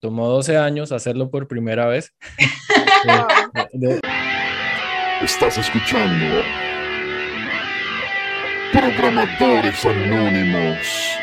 [0.00, 2.14] tomó 12 años hacerlo por primera vez.
[5.22, 6.42] Estás escuchando
[8.72, 11.18] Programadores Anónimos.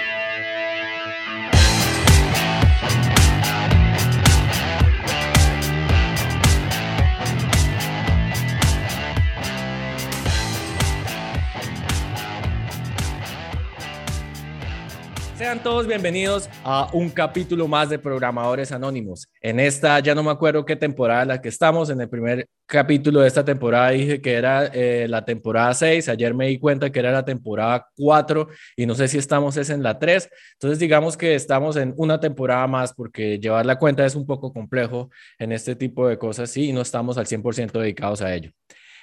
[15.45, 19.29] Sean todos bienvenidos a un capítulo más de Programadores Anónimos.
[19.41, 22.47] En esta, ya no me acuerdo qué temporada en la que estamos, en el primer
[22.65, 26.91] capítulo de esta temporada dije que era eh, la temporada 6, ayer me di cuenta
[26.91, 30.79] que era la temporada 4 y no sé si estamos es en la 3, entonces
[30.79, 35.11] digamos que estamos en una temporada más porque llevar la cuenta es un poco complejo
[35.37, 38.49] en este tipo de cosas y no estamos al 100% dedicados a ello.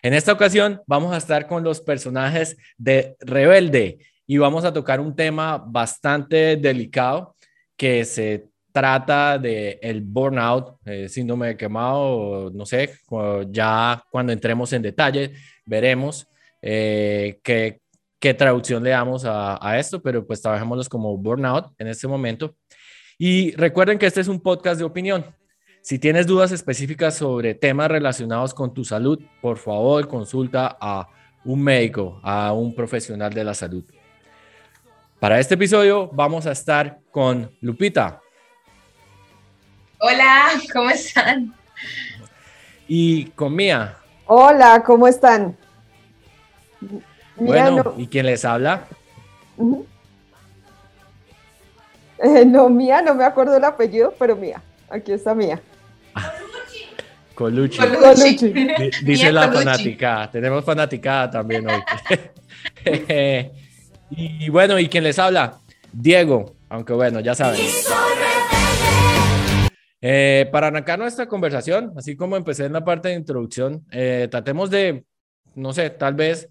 [0.02, 3.98] En esta ocasión vamos a estar con los personajes de Rebelde
[4.32, 7.36] y vamos a tocar un tema bastante delicado
[7.76, 12.94] que se trata de el burnout, eh, síndrome de quemado, no sé,
[13.50, 15.34] ya cuando entremos en detalle
[15.66, 16.26] veremos
[16.62, 17.82] eh, qué,
[18.18, 22.56] qué, traducción le damos a, a, esto, pero pues trabajémoslos como burnout en este momento.
[23.18, 25.26] Y recuerden que este es un podcast de opinión.
[25.82, 31.06] Si tienes dudas específicas sobre temas relacionados con tu salud, por favor consulta a
[31.44, 33.84] un médico, a un profesional de la salud.
[35.22, 38.20] Para este episodio vamos a estar con Lupita.
[40.00, 41.54] Hola, ¿cómo están?
[42.88, 43.98] Y con Mía.
[44.26, 45.56] Hola, ¿cómo están?
[46.80, 47.00] Mía,
[47.36, 48.88] bueno, ¿y quién les habla?
[52.18, 55.62] eh, no, Mía, no me acuerdo el apellido, pero Mía, aquí está Mía.
[57.36, 57.78] Colucci.
[57.78, 58.52] Colucci.
[59.04, 60.28] Dice la fanática.
[60.32, 61.80] Tenemos fanaticada también hoy.
[64.14, 65.58] Y, bueno, ¿y quién les habla?
[65.90, 67.60] Diego, aunque bueno, ya saben.
[70.02, 74.68] Eh, para arrancar nuestra conversación, así como empecé en la parte de introducción, eh, tratemos
[74.68, 75.06] de,
[75.54, 76.50] no sé, tal vez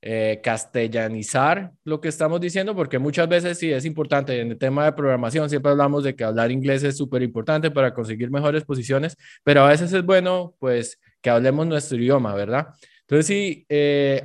[0.00, 4.86] eh, castellanizar lo que estamos diciendo, porque muchas veces sí es importante en el tema
[4.86, 9.16] de programación, siempre hablamos de que hablar inglés es súper importante para conseguir mejores posiciones,
[9.44, 12.68] pero a veces es bueno, pues, que hablemos nuestro idioma, ¿verdad?
[13.02, 13.66] Entonces, si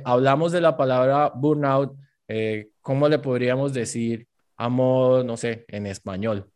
[0.04, 1.92] hablamos de la palabra burnout,
[2.28, 6.50] eh, ¿cómo le podríamos decir a modo, no sé, en español?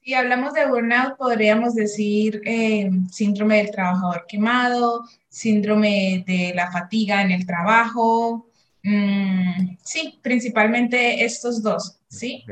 [0.00, 7.20] Si hablamos de burnout, podríamos decir eh, síndrome del trabajador quemado, síndrome de la fatiga
[7.20, 8.48] en el trabajo.
[8.82, 12.44] Mm, sí, principalmente estos dos, ¿sí?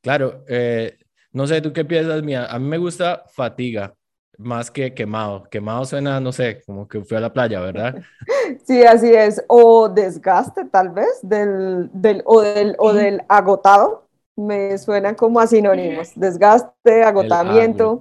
[0.00, 0.98] Claro, eh,
[1.32, 2.46] no sé, ¿tú qué piensas, Mía?
[2.46, 3.94] A mí me gusta fatiga
[4.38, 5.44] más que quemado.
[5.44, 8.02] Quemado suena, no sé, como que fui a la playa, ¿verdad?
[8.66, 9.42] Sí, así es.
[9.48, 14.08] O desgaste, tal vez, del, del, o, del, o del agotado.
[14.36, 16.10] Me suenan como a sinónimos.
[16.14, 17.98] Desgaste, agotamiento.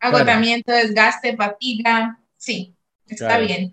[0.00, 2.18] Agotamiento, desgaste, fatiga.
[2.36, 3.72] Sí, está bien.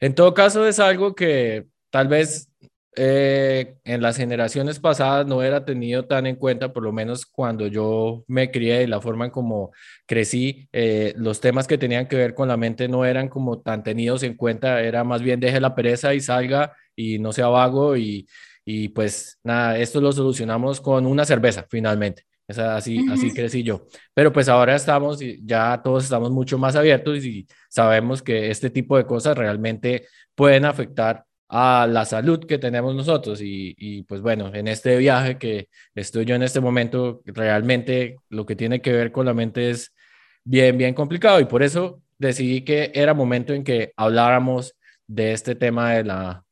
[0.00, 2.48] En todo caso, es algo que tal vez
[2.96, 7.66] eh, en las generaciones pasadas no era tenido tan en cuenta, por lo menos cuando
[7.66, 9.72] yo me crié y la forma en como
[10.06, 13.82] crecí, eh, los temas que tenían que ver con la mente no eran como tan
[13.82, 17.96] tenidos en cuenta, era más bien deje la pereza y salga y no sea vago
[17.96, 18.26] y,
[18.64, 22.24] y pues nada, esto lo solucionamos con una cerveza finalmente.
[22.46, 23.86] Es así, así crecí yo.
[24.12, 28.98] Pero pues ahora estamos, ya todos estamos mucho más abiertos y sabemos que este tipo
[28.98, 31.24] de cosas realmente pueden afectar
[31.56, 33.38] a la salud que tenemos nosotros.
[33.40, 38.56] Y, pues bueno, en este viaje que estoy yo en este momento, realmente lo que
[38.56, 39.94] tiene que ver con la mente es
[40.42, 41.38] bien, bien complicado.
[41.38, 44.74] Y por eso decidí que era momento en que habláramos
[45.06, 46.44] de este tema de la,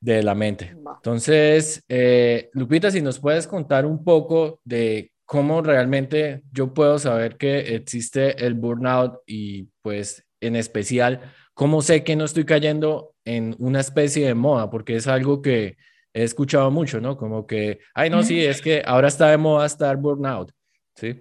[0.00, 0.76] de la mente.
[0.76, 7.36] Entonces, eh, Lupita, si nos puedes contar un poco de cómo realmente yo puedo saber
[7.36, 11.20] que existe el burnout y pues en especial,
[11.52, 15.76] cómo sé que no estoy cayendo en una especie de moda, porque es algo que
[16.12, 17.16] he escuchado mucho, ¿no?
[17.16, 20.52] Como que, ay, no, sí, es que ahora está de moda estar burnout,
[20.94, 21.20] ¿sí?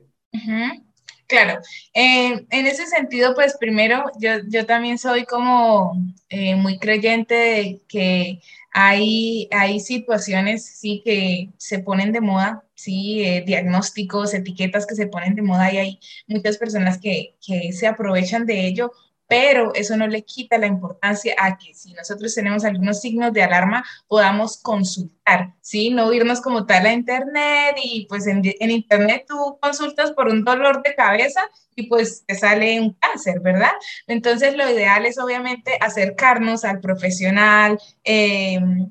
[1.28, 1.60] Claro,
[1.94, 5.94] eh, en ese sentido, pues primero, yo, yo también soy como
[6.30, 8.42] eh, muy creyente de que
[8.72, 15.06] hay, hay situaciones, sí, que se ponen de moda, sí, eh, diagnósticos, etiquetas que se
[15.06, 18.92] ponen de moda y hay muchas personas que, que se aprovechan de ello
[19.30, 23.44] pero eso no le quita la importancia a que si nosotros tenemos algunos signos de
[23.44, 25.92] alarma podamos consultar, ¿sí?
[25.92, 30.82] No irnos como tal a internet y pues en, internet tú consultas por un dolor
[30.82, 31.42] de cabeza
[31.76, 33.72] y pues te sale un cáncer, ¿verdad?
[34.08, 38.90] Entonces lo ideal es obviamente acercarnos al profesional, em,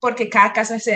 [0.00, 0.86] porque cada caso es,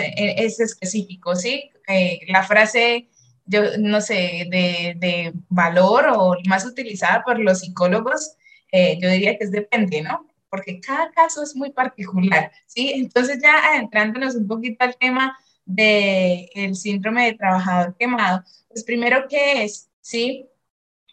[0.59, 1.71] específico, ¿sí?
[1.87, 3.09] Eh, la frase
[3.45, 8.37] yo no sé, de, de, valor o más utilizada por los psicólogos,
[8.73, 10.27] eh, yo diría que es depende, ¿no?
[10.49, 12.91] Porque cada caso es muy particular, ¿sí?
[12.95, 19.27] Entonces ya adentrándonos un poquito al tema del el síndrome de trabajador quemado, pues primero,
[19.29, 19.89] ¿qué es?
[20.01, 20.49] ¿Sí?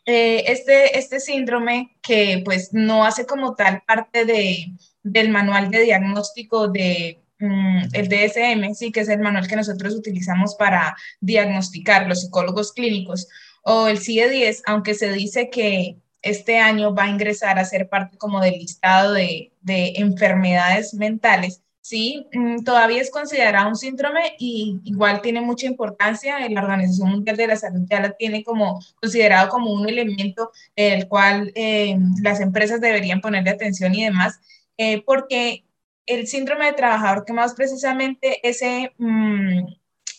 [0.07, 4.73] Eh, este, este síndrome que pues no hace como tal parte de,
[5.03, 9.95] del manual de diagnóstico de mm, el DSM, sí, que es el manual que nosotros
[9.95, 13.29] utilizamos para diagnosticar los psicólogos clínicos,
[13.63, 18.19] o el CIE-10, aunque se dice que este año va a ingresar a ser parte
[18.19, 24.81] como del listado de, de enfermedades mentales, sí, mm, todavía es considerado un síndrome y
[24.85, 26.39] igual tiene mucha importancia.
[26.49, 31.09] La Organización Mundial de la Salud ya la tiene como considerado como un elemento el
[31.09, 34.41] cual eh, las empresas deberían ponerle atención y demás,
[34.79, 35.65] eh, porque
[36.07, 39.67] el síndrome de trabajador que más precisamente ese mm,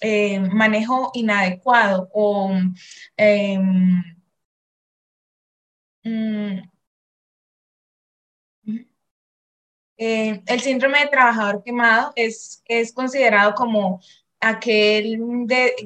[0.02, 2.52] eh, manejo inadecuado o
[3.18, 4.04] em,
[6.04, 6.72] mm,
[10.04, 14.02] Eh, el síndrome de trabajador quemado es, es considerado como
[14.40, 15.20] aquel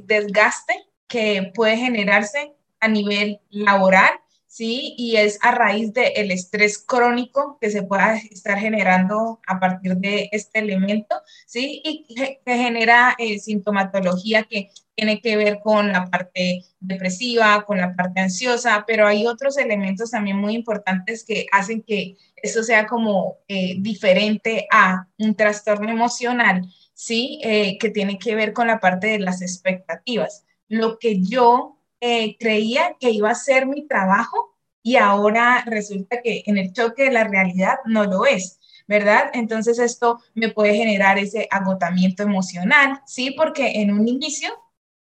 [0.03, 0.73] desgaste
[1.05, 4.11] que puede generarse a nivel laboral,
[4.55, 4.95] ¿sí?
[4.97, 10.29] Y es a raíz del estrés crónico que se pueda estar generando a partir de
[10.31, 11.81] este elemento, ¿sí?
[11.83, 17.97] Y que, genera eh, sintomatología que tiene que ver con la parte depresiva, con la
[17.97, 23.39] parte ansiosa, pero hay otros elementos también muy importantes que hacen que eso sea como
[23.49, 27.41] eh, diferente a un trastorno emocional, ¿sí?
[27.43, 30.45] Eh, que tiene que ver con la parte de las expectativas.
[30.69, 36.43] Lo que yo eh, creía que iba a ser mi trabajo y ahora resulta que
[36.45, 38.59] en el choque de la realidad no lo es.
[38.87, 39.31] ¿verdad?
[39.33, 43.31] Entonces esto me puede generar ese agotamiento emocional, ¿sí?
[43.31, 44.49] Porque en un inicio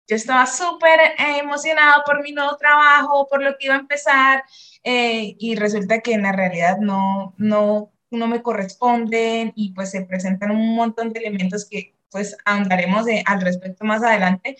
[0.08, 4.44] yo estaba súper emocionado por mi nuevo trabajo, por lo que iba a empezar,
[4.84, 10.02] eh, y resulta que en la realidad no, no, no me corresponden y pues se
[10.02, 14.56] presentan un montón de elementos que pues ahondaremos al respecto más adelante,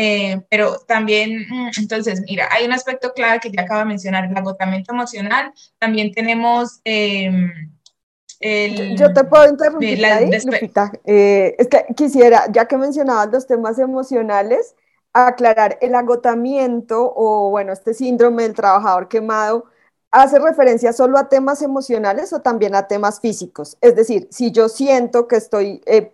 [0.00, 4.26] eh, pero también, mm, entonces, mira, hay un aspecto clave que ya acabo de mencionar,
[4.26, 6.80] el agotamiento emocional, también tenemos...
[6.84, 7.50] Em,
[8.38, 10.92] el, yo te puedo interrumpir ahí, Lupita.
[11.04, 14.76] Eh, es que quisiera, ya que mencionabas los temas emocionales,
[15.12, 19.64] aclarar, el agotamiento o, bueno, este síndrome del trabajador quemado,
[20.12, 23.76] ¿hace referencia solo a temas emocionales o también a temas físicos?
[23.80, 26.12] Es decir, si yo siento que estoy eh,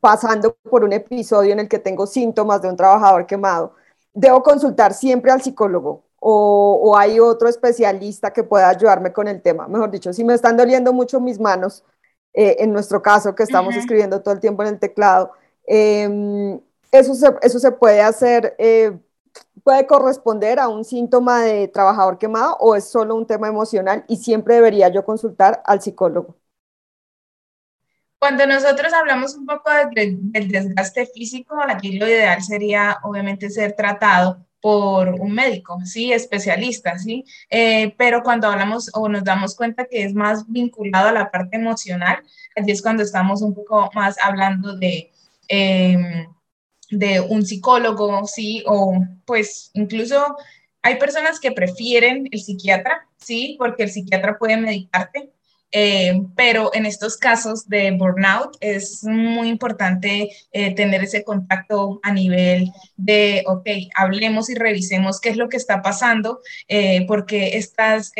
[0.00, 3.74] pasando por un episodio en el que tengo síntomas de un trabajador quemado,
[4.14, 6.04] ¿debo consultar siempre al psicólogo?
[6.20, 9.68] O, hay otro especialista que pueda ayudarme con el tema.
[9.68, 11.84] Mejor dicho, si me están doliendo mucho mis manos,
[12.34, 15.32] eh, en nuestro caso que estamos escribiendo todo el tiempo en el teclado,
[15.66, 16.60] eh,
[16.92, 18.98] eso se, eso se puede hacer, eh,
[19.62, 24.16] puede corresponder a un síntoma de trabajador quemado o es solo un tema emocional y
[24.16, 26.39] siempre debería yo consultar al psicólogo.
[28.20, 34.46] Cuando nosotros hablamos un poco del desgaste físico, aquí lo ideal sería obviamente ser tratado
[34.60, 40.04] por un médico, sí, especialista, sí, eh, pero cuando hablamos o nos damos cuenta que
[40.04, 42.22] es más vinculado a la parte emocional,
[42.54, 45.10] allí es cuando estamos un poco más hablando de
[45.48, 46.26] em,
[46.90, 50.36] de un psicólogo, sí, o pues incluso
[50.82, 55.30] hay personas que prefieren el psiquiatra, sí, porque el psiquiatra puede medicarte,
[55.72, 62.12] eh, pero en estos casos de burnout es muy importante eh, tener ese contacto a
[62.12, 68.12] nivel de, ok, hablemos y revisemos qué es lo que está pasando, eh, porque estás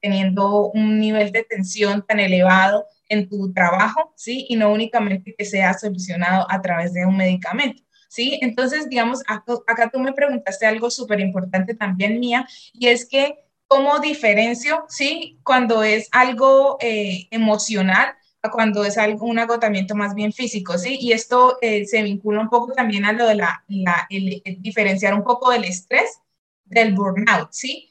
[0.00, 4.46] teniendo un nivel de tensión tan elevado en tu trabajo, ¿sí?
[4.48, 7.84] Y no únicamente que sea solucionado a través de un medicamento.
[8.14, 8.38] ¿sí?
[8.42, 13.34] Entonces, digamos, acá, tú me preguntaste algo súper importante también mía, y es que,
[13.74, 15.40] ¿cómo diferencio, ¿sí?
[15.42, 20.96] Cuando es algo eh, emocional a cuando es algo, un agotamiento más bien físico, ¿sí?
[21.00, 23.64] Y esto eh, se vincula un poco también a lo de la,
[24.10, 26.20] el, diferenciar un poco del estrés
[26.64, 27.90] del burnout, ¿sí?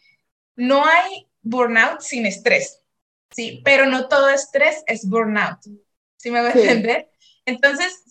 [0.56, 2.82] No hay burnout sin estrés,
[3.30, 3.62] ¿sí?
[3.66, 5.60] Pero no todo estrés es burnout,
[6.16, 7.10] ¿sí me voy a entender?
[7.46, 8.04] Entonces,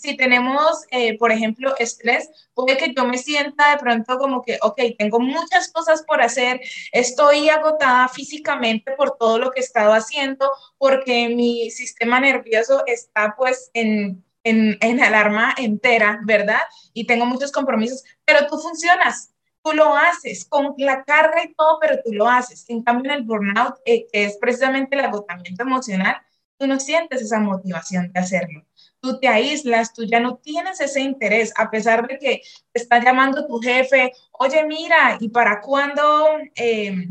[0.00, 4.58] si, tenemos, eh, por ejemplo, estrés, puede que yo me sienta de pronto como que,
[4.62, 6.60] ok, tengo muchas cosas por hacer,
[6.92, 13.34] estoy agotada físicamente por todo lo que he estado haciendo, porque mi sistema nervioso está
[13.36, 16.60] pues en, en, en alarma entera, ¿verdad?
[16.92, 19.32] Y tengo muchos compromisos, pero tú funcionas,
[19.64, 22.64] tú lo haces con la carga y todo, pero tú lo haces.
[22.68, 26.16] En cambio, en el burnout, eh, que es precisamente el agotamiento emocional,
[26.58, 28.64] tú no sientes esa motivación de hacerlo
[29.06, 33.02] tú te aíslas, tú ya no tienes ese interés, a pesar de que te está
[33.02, 37.08] llamando tu jefe, oye, mira, ¿y para cuándo eh,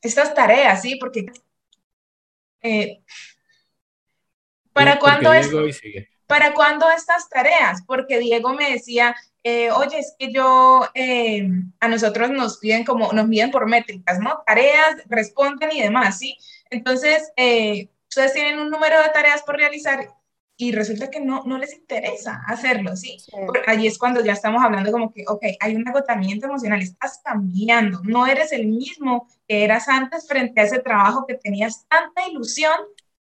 [0.00, 0.80] estas tareas?
[0.82, 1.26] Sí, porque...
[2.62, 3.02] Eh,
[4.72, 5.48] ¿Para cuándo es?
[6.26, 7.82] ¿Para cuándo estas tareas?
[7.86, 9.14] Porque Diego me decía,
[9.44, 11.48] eh, oye, es que yo, eh,
[11.80, 14.42] a nosotros nos piden como, nos miden por métricas, ¿no?
[14.44, 16.36] Tareas, responden y demás, ¿sí?
[16.68, 20.15] Entonces, eh, ustedes tienen un número de tareas por realizar
[20.56, 23.18] y resulta que no, no les interesa hacerlo, ¿sí?
[23.66, 28.00] Allí es cuando ya estamos hablando como que, ok, hay un agotamiento emocional, estás cambiando,
[28.04, 32.74] no eres el mismo que eras antes frente a ese trabajo que tenías tanta ilusión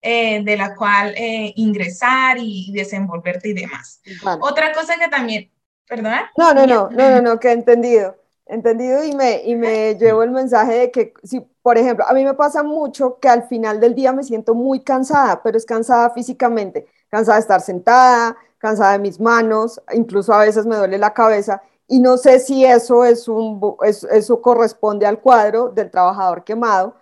[0.01, 1.15] de la cual
[1.57, 4.01] ingresar y desenvolverte y demás.
[4.41, 5.51] Otra cosa que también
[5.89, 6.31] ¿Perdona?
[6.37, 8.17] No, no, no, no, no, no, que he entendido.
[8.45, 12.25] Entendido y me, y me llevo el mensaje de que, si, por ejemplo, a mí
[12.25, 16.11] me pasa mucho que al final del día me siento muy cansada, pero es cansada
[16.11, 21.15] físicamente, cansada de estar sentada, cansada de mis manos, incluso a veces me duele la
[21.15, 26.95] cabeza y no sé si eso, es un, eso corresponde al cuadro del trabajador quemado,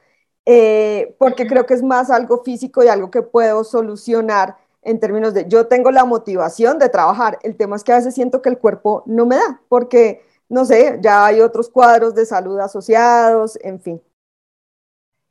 [0.47, 5.35] eh, porque creo que es más algo físico y algo que puedo solucionar en términos
[5.35, 7.39] de yo tengo la motivación de trabajar.
[7.43, 10.65] El tema es que a veces siento que el cuerpo no me da, porque, no
[10.65, 14.03] sé, ya hay otros cuadros de salud asociados, en fin.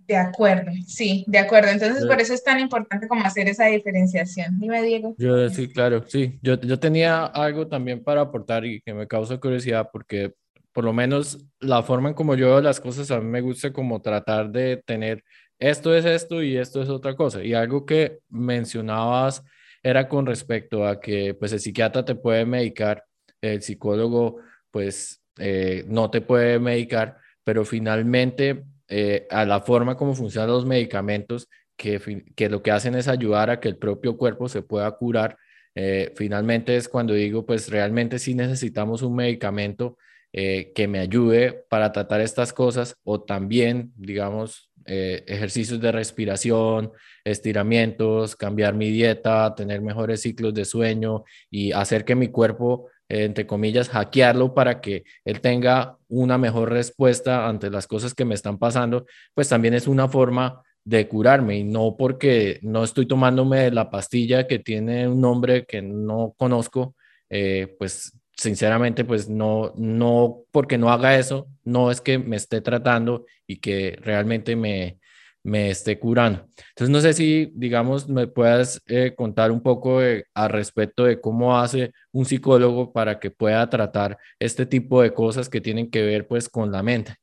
[0.08, 1.70] De acuerdo, sí, de acuerdo.
[1.70, 4.60] Entonces, por eso es tan importante como hacer esa diferenciación.
[4.60, 5.16] Dime, Diego.
[5.18, 6.40] Yo, sí, claro, sí.
[6.42, 10.34] Yo, yo tenía algo también para aportar y que me causa curiosidad porque
[10.74, 13.72] por lo menos la forma en como yo veo las cosas, a mí me gusta
[13.72, 15.24] como tratar de tener
[15.60, 17.44] esto es esto y esto es otra cosa.
[17.44, 19.44] Y algo que mencionabas
[19.82, 23.06] era con respecto a que pues el psiquiatra te puede medicar,
[23.42, 24.38] el psicólogo
[24.72, 30.66] pues eh, no te puede medicar, pero finalmente eh, a la forma como funcionan los
[30.66, 34.90] medicamentos, que, que lo que hacen es ayudar a que el propio cuerpo se pueda
[34.92, 35.38] curar.
[35.76, 39.98] Eh, finalmente es cuando digo, pues realmente sí necesitamos un medicamento
[40.38, 46.92] que me ayude para tratar estas cosas o también, digamos, eh, ejercicios de respiración,
[47.24, 52.95] estiramientos, cambiar mi dieta, tener mejores ciclos de sueño y hacer que mi cuerpo, eh,
[53.10, 58.36] entre comillas, hackearlo para que él tenga una mejor respuesta ante las cosas que me
[58.36, 63.72] están pasando, pues también es una forma de curarme y no porque no estoy tomándome
[63.72, 66.96] la pastilla que tiene un nombre que no conozco,
[67.30, 72.62] eh, pues sinceramente, pues no, no, porque no haga eso, no es que me esté
[72.62, 75.00] tratando y que realmente me,
[75.46, 76.48] me esté curando.
[76.70, 81.58] Entonces, no sé si, digamos, me puedas eh, contar un poco al respecto de cómo
[81.58, 86.28] hace un psicólogo para que pueda tratar este tipo de cosas que tienen que ver,
[86.28, 87.16] pues, con la mente.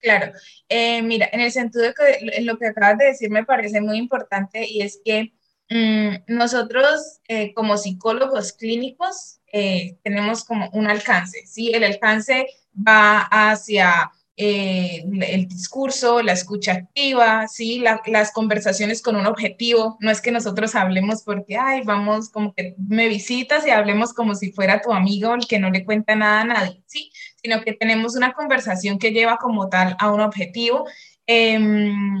[0.00, 0.32] Claro,
[0.68, 3.98] eh, mira, en el sentido de que lo que acabas de decir me parece muy
[3.98, 5.34] importante y es que
[5.68, 11.72] mm, nosotros eh, como psicólogos clínicos eh, tenemos como un alcance, ¿sí?
[11.74, 14.10] El alcance va hacia
[14.40, 17.82] eh, el discurso, la escucha activa, ¿sí?
[18.06, 19.96] las conversaciones con un objetivo.
[19.98, 24.36] No es que nosotros hablemos porque, ay, vamos, como que me visitas y hablemos como
[24.36, 27.10] si fuera tu amigo, el que no le cuenta nada a nadie, ¿sí?
[27.42, 30.86] Sino que tenemos una conversación que lleva como tal a un objetivo.
[31.26, 32.18] Em,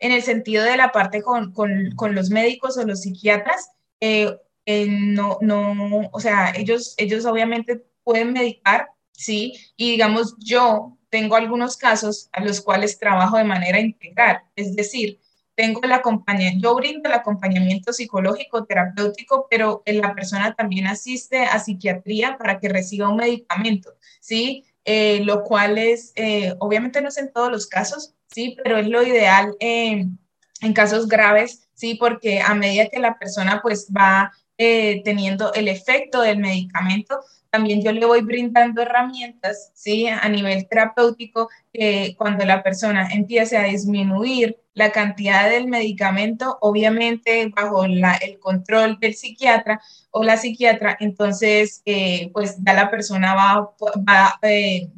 [0.00, 4.36] en el sentido de la parte con, con, con los médicos o los psiquiatras, eh,
[4.66, 9.54] eh, no, no, o sea, ellos, ellos obviamente pueden medicar, ¿sí?
[9.76, 15.20] Y digamos, yo tengo algunos casos a los cuales trabajo de manera integral, es decir,
[15.54, 21.58] tengo el acompañamiento, yo brindo el acompañamiento psicológico, terapéutico, pero la persona también asiste a
[21.58, 23.90] psiquiatría para que reciba un medicamento,
[24.20, 24.64] ¿sí?
[24.86, 28.56] Eh, lo cual es, eh, obviamente no es en todos los casos, ¿sí?
[28.64, 30.18] Pero es lo ideal en
[30.74, 31.94] casos graves, ¿sí?
[31.94, 34.32] Porque a medida que la persona pues va
[34.64, 37.18] eh, teniendo el efecto del medicamento,
[37.50, 40.06] también yo le voy brindando herramientas, ¿sí?
[40.06, 47.48] A nivel terapéutico, que cuando la persona empiece a disminuir la cantidad del medicamento, obviamente
[47.48, 49.80] bajo el control del psiquiatra
[50.12, 53.74] o la psiquiatra, entonces, eh, pues ya la persona va,
[54.08, 54.90] va, eh,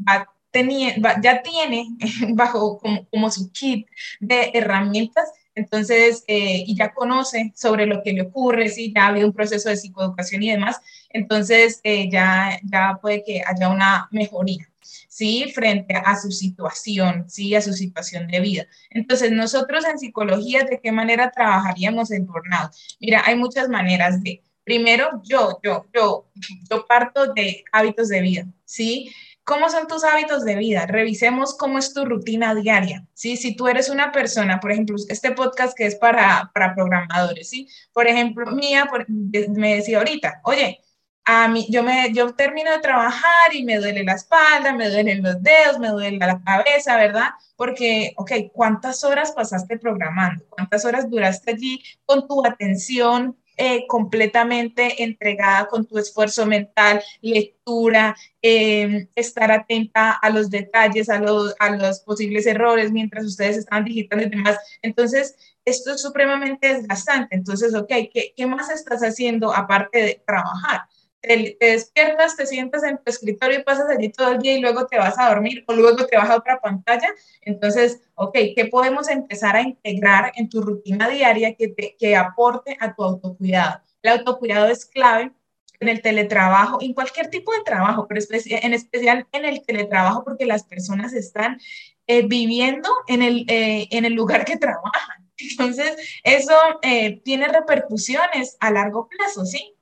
[1.23, 1.89] ya tiene
[2.35, 2.79] bajo
[3.11, 3.87] como su kit
[4.21, 9.09] de herramientas entonces, eh, y ya conoce sobre lo que le ocurre, si ya ha
[9.09, 10.81] habido un proceso de psicoeducación y demás,
[11.11, 14.69] entonces eh, ya, ya puede que haya una mejoría,
[15.09, 15.53] ¿sí?
[15.55, 17.55] Frente a su situación, ¿sí?
[17.55, 18.67] A su situación de vida.
[18.91, 22.73] Entonces, nosotros en psicología, ¿de qué manera trabajaríamos el burnout?
[23.01, 26.27] Mira, hay muchas maneras de, primero, yo, yo, yo,
[26.69, 29.13] yo parto de hábitos de vida, ¿sí?
[29.45, 30.87] ¿Cómo son tus hábitos de vida?
[30.87, 33.37] Revisemos cómo es tu rutina diaria, ¿sí?
[33.37, 37.69] Si tú eres una persona, por ejemplo, este podcast que es para, para programadores, ¿sí?
[37.93, 40.81] Por ejemplo, mía me decía ahorita, oye,
[41.27, 45.23] a mí, yo, me, yo termino de trabajar y me duele la espalda, me duelen
[45.23, 47.31] los dedos, me duele la cabeza, ¿verdad?
[47.57, 50.45] Porque, ok, ¿cuántas horas pasaste programando?
[50.49, 58.17] ¿Cuántas horas duraste allí con tu atención eh, completamente entregada con tu esfuerzo mental, lectura,
[58.43, 63.85] em, estar atenta a los detalles, a los, a los posibles errores mientras ustedes estaban
[63.85, 64.59] digitando y demás.
[64.83, 67.37] Entonces, esto es supremamente desgastante.
[67.37, 70.83] Entonces, ok, ¿qué, qué más estás haciendo aparte de trabajar?
[71.27, 74.87] Te, despiertas, te sientas en tu escritorio y pasas allí todo el día y luego
[74.87, 77.09] te vas a dormir o luego te vas a otra pantalla.
[77.43, 82.77] Entonces, ok, ¿qué podemos empezar a integrar en tu rutina diaria que, te, que aporte
[82.81, 83.81] a tu autocuidado?
[84.03, 85.33] El autocuidado es clave
[85.81, 90.47] en el teletrabajo, en cualquier tipo de trabajo, pero en especial en el teletrabajo porque
[90.47, 91.59] las personas están
[92.07, 95.25] eh, viviendo en el, eh, en el lugar que trabajan.
[95.37, 99.74] Entonces, eso eh, tiene repercusiones a largo plazo, ¿sí?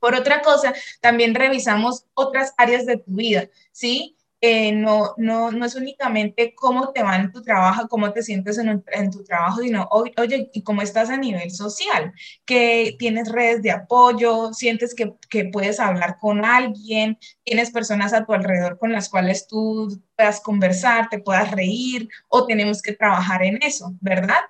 [0.00, 4.16] Por otra cosa, también revisamos otras áreas de tu vida, ¿sí?
[4.42, 8.58] Eh, no, no, no es únicamente cómo te va en tu trabajo, cómo te sientes
[8.58, 12.12] en, en tu trabajo, sino, oye, ¿y cómo estás a nivel social?
[12.44, 18.26] Que tienes redes de apoyo, sientes que, que, puedes hablar con alguien, tienes personas a
[18.26, 23.42] tu alrededor con las cuales tú puedas conversar, te puedas reír, o tenemos que trabajar
[23.42, 24.40] en eso, ¿verdad?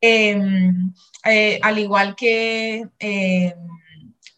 [0.00, 0.92] Em,
[1.24, 3.52] eh, al igual que em,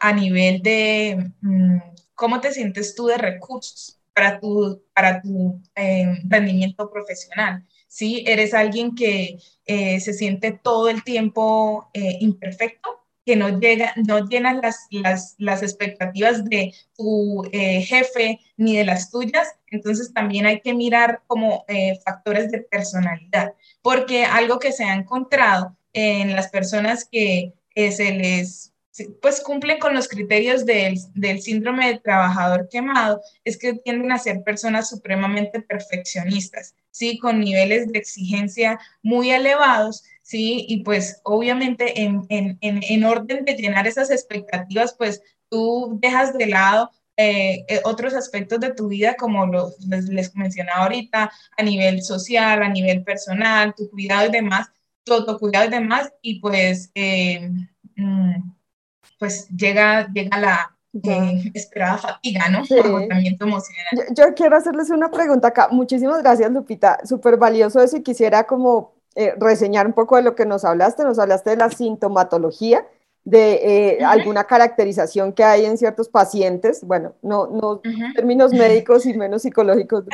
[0.04, 1.78] a nivel de mm,
[2.14, 7.64] cómo te sientes tú de recursos para tu, para tu eh, rendimiento profesional.
[7.88, 8.22] ¿sí?
[8.26, 14.28] Eres alguien que eh, se siente todo el tiempo eh, imperfecto, que no, llega, no
[14.28, 20.60] llenas las, las, las expectativas de tu jefe ni de las tuyas, entonces también hay
[20.60, 21.64] que mirar como
[22.04, 28.73] factores de personalidad, porque algo que se ha encontrado en las personas que se les
[29.20, 34.18] pues cumplen con los criterios del, del, síndrome del trabajador quemado, es que tienden a
[34.18, 37.18] ser personas supremamente perfeccionistas, ¿sí?
[37.18, 40.64] Con niveles de exigencia muy elevados, ¿sí?
[40.68, 46.46] Y pues obviamente en, en, en, orden de llenar esas expectativas, pues tú dejas de
[46.46, 51.62] lado eh, eh, otros aspectos de tu vida, como los, les, les, mencionaba ahorita, a
[51.62, 54.68] nivel social, a nivel personal, tu cuidado y demás,
[55.02, 56.92] tu autocuidado y demás, y pues...
[56.94, 57.50] Eh,
[57.96, 58.54] mm,
[59.18, 62.58] pues llega, llega la eh, esperada fatiga, ¿no?
[62.58, 64.06] Agotamiento emocional.
[64.16, 65.68] Yo, quiero hacerles una pregunta acá.
[65.70, 66.98] Muchísimas gracias, Lupita.
[67.04, 71.02] Súper valioso eso y quisiera como eh, reseñar un poco de lo que nos hablaste.
[71.02, 72.86] Nos hablaste de la sintomatología,
[73.24, 73.54] de
[73.96, 77.80] eh, alguna caracterización que hay en ciertos pacientes, bueno, no, no
[78.14, 80.04] términos médicos y menos psicológicos,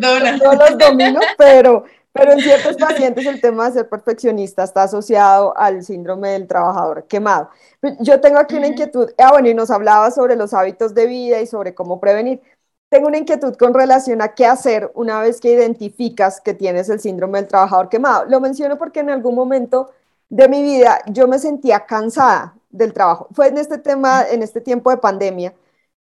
[0.00, 1.84] no los domino, pero,
[2.16, 7.04] pero en ciertos pacientes el tema de ser perfeccionista está asociado al síndrome del trabajador
[7.06, 7.50] quemado.
[8.00, 11.40] Yo tengo aquí una inquietud, ah, bueno, y nos hablaba sobre los hábitos de vida
[11.40, 12.40] y sobre cómo prevenir.
[12.88, 17.00] Tengo una inquietud con relación a qué hacer una vez que identificas que tienes el
[17.00, 18.24] síndrome del trabajador quemado.
[18.26, 19.90] Lo menciono porque en algún momento
[20.28, 23.28] de mi vida yo me sentía cansada del trabajo.
[23.32, 25.54] Fue en este tema, en este tiempo de pandemia,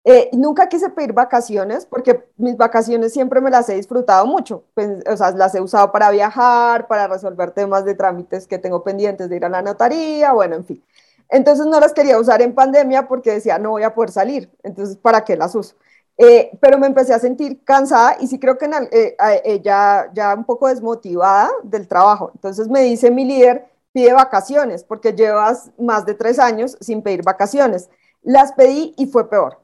[0.05, 4.63] eh, nunca quise pedir vacaciones porque mis vacaciones siempre me las he disfrutado mucho.
[4.73, 8.83] Pues, o sea, las he usado para viajar, para resolver temas de trámites que tengo
[8.83, 10.83] pendientes de ir a la notaría, bueno, en fin.
[11.29, 14.49] Entonces no las quería usar en pandemia porque decía, no voy a poder salir.
[14.63, 15.75] Entonces, ¿para qué las uso?
[16.17, 20.45] Eh, pero me empecé a sentir cansada y sí creo que eh, ya, ya un
[20.45, 22.31] poco desmotivada del trabajo.
[22.35, 27.23] Entonces me dice mi líder, pide vacaciones porque llevas más de tres años sin pedir
[27.23, 27.89] vacaciones.
[28.23, 29.59] Las pedí y fue peor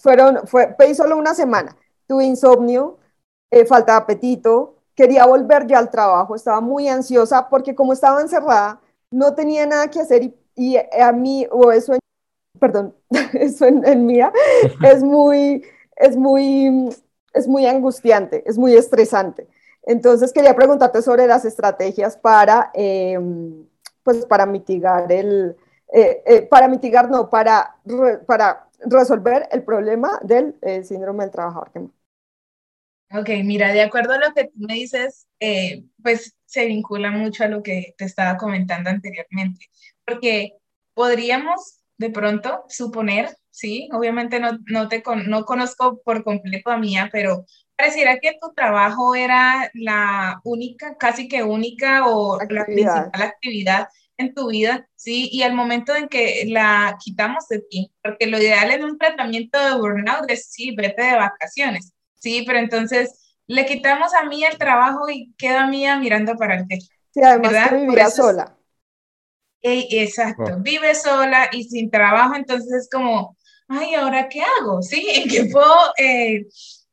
[0.00, 1.76] fueron, fue, pedí solo una semana.
[2.06, 2.98] Tuve insomnio,
[3.50, 8.20] eh, falta de apetito, quería volver ya al trabajo, estaba muy ansiosa porque como estaba
[8.20, 12.00] encerrada, no tenía nada que hacer y, a mí, o eso en,
[12.58, 12.94] perdón,
[13.34, 14.32] eso en, mía,
[14.82, 15.64] es muy,
[15.96, 16.88] es muy,
[17.32, 19.48] es muy angustiante, es muy estresante.
[19.84, 23.66] Entonces quería preguntarte sobre las estrategias para, em,
[24.02, 25.56] pues para mitigar el,
[25.92, 27.76] eh, eh, para mitigar, no, para,
[28.26, 31.92] para resolver el problema del eh, síndrome del trabajador quemado.
[33.10, 37.44] Ok, mira, de acuerdo a lo que tú me dices, eh, pues se vincula mucho
[37.44, 39.66] a lo que te estaba comentando anteriormente,
[40.04, 40.52] porque
[40.92, 47.08] podríamos de pronto suponer, sí, obviamente no, no, te no conozco por completo a Mía,
[47.10, 53.88] pero pareciera que tu trabajo era la única, casi que única o la principal actividad
[54.18, 55.28] en tu vida, ¿sí?
[55.32, 59.58] Y al momento en que la quitamos de ti, porque lo ideal en un tratamiento
[59.58, 62.44] de burnout es, sí, vete de vacaciones, ¿sí?
[62.46, 66.88] Pero entonces le quitamos a mí el trabajo y queda Mía mirando para el techo.
[67.14, 68.56] Sí, además que sola.
[69.62, 73.36] exacto, vive sola y sin trabajo, entonces es como,
[73.68, 74.82] ay, ¿ahora qué hago?
[74.82, 75.06] ¿Sí?
[75.14, 76.46] ¿En qué puedo eh,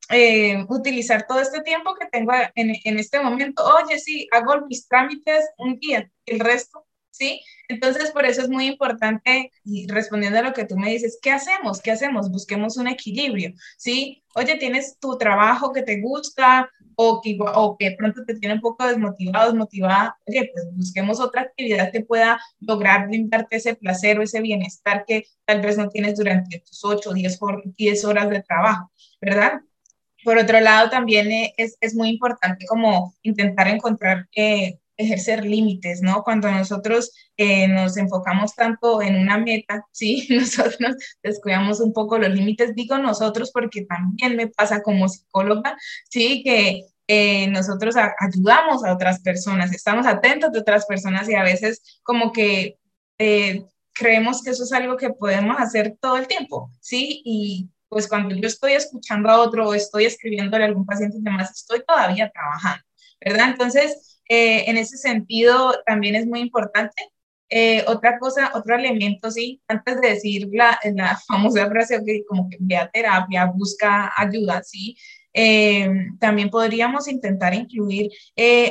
[0.10, 3.64] eh, utilizar todo este tiempo que tengo en, en, este momento?
[3.64, 7.42] Oye, sí, hago mis trámites un día, el resto, ¿sí?
[7.68, 11.32] Entonces, por eso es muy importante, y respondiendo a lo que tú me dices, ¿qué
[11.32, 11.82] hacemos?
[11.82, 12.32] ¿Qué hacemos?
[12.32, 14.24] Busquemos un equilibrio, ¿sí?
[14.36, 18.62] Oye, tienes tu trabajo que te gusta o que, o que pronto te tiene un
[18.62, 24.24] poco desmotivado, desmotivada, oye, pues busquemos otra actividad que pueda lograr brindarte ese placer o
[24.24, 28.92] ese bienestar que tal vez no tienes durante tus 8 o 10, horas de trabajo,
[29.22, 29.62] ¿verdad?
[30.24, 36.02] Por otro lado, también eh, es, es muy importante como intentar encontrar eh, ejercer límites,
[36.02, 36.24] ¿no?
[36.24, 40.28] Cuando nosotros eh, nos enfocamos tanto en una meta, ¿sí?
[40.30, 45.78] Nosotros descuidamos un poco los límites, digo nosotros porque también me pasa como psicóloga,
[46.10, 46.42] ¿sí?
[46.44, 52.00] Que eh, nosotros ayudamos a otras personas, estamos atentos de otras personas y a veces
[52.02, 52.80] como que
[53.20, 57.22] eh, creemos que eso es algo que podemos hacer todo el tiempo, ¿sí?
[57.24, 61.22] Y pues cuando yo estoy escuchando a otro o estoy escribiéndole a algún paciente y
[61.22, 62.84] demás, estoy todavía trabajando,
[63.24, 63.50] ¿verdad?
[63.52, 67.12] Entonces, eh, en ese sentido también es muy importante.
[67.50, 72.50] Eh, otra cosa, otro elemento, sí, antes de decir la, la famosa frase que como
[72.50, 74.98] que ve a terapia, busca ayuda, sí,
[75.38, 78.10] eh, también podríamos intentar incluir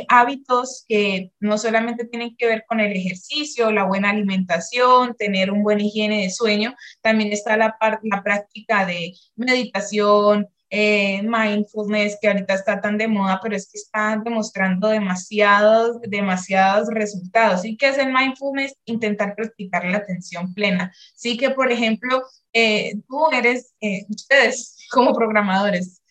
[0.09, 5.63] hábitos que no solamente tienen que ver con el ejercicio, la buena alimentación, tener un
[5.63, 12.53] buen higiene de sueño, también está la, la práctica de meditación, eh, mindfulness, que ahorita
[12.55, 17.65] está tan de moda, pero es que está demostrando demasiados, demasiados resultados.
[17.65, 18.75] ¿Y qué es el mindfulness?
[18.85, 20.93] Intentar practicar la atención plena.
[21.15, 26.03] Sí que, por ejemplo, eh, tú eres, eh, ustedes como programadores,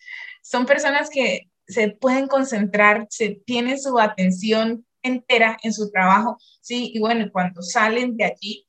[0.42, 6.90] son personas que se pueden concentrar, se tienen su atención entera en su trabajo, ¿sí?
[6.94, 8.66] Y bueno, cuando salen de allí,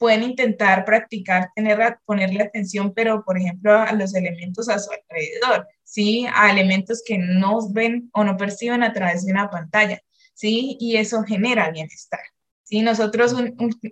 [0.00, 5.68] pueden intentar practicar, tener, ponerle atención, pero por ejemplo a los elementos a su alrededor,
[5.84, 6.26] ¿sí?
[6.34, 10.00] A elementos que no ven o no perciben a través de una pantalla,
[10.32, 10.78] ¿sí?
[10.80, 12.22] Y eso genera bienestar,
[12.62, 12.80] ¿sí?
[12.80, 13.34] Nosotros,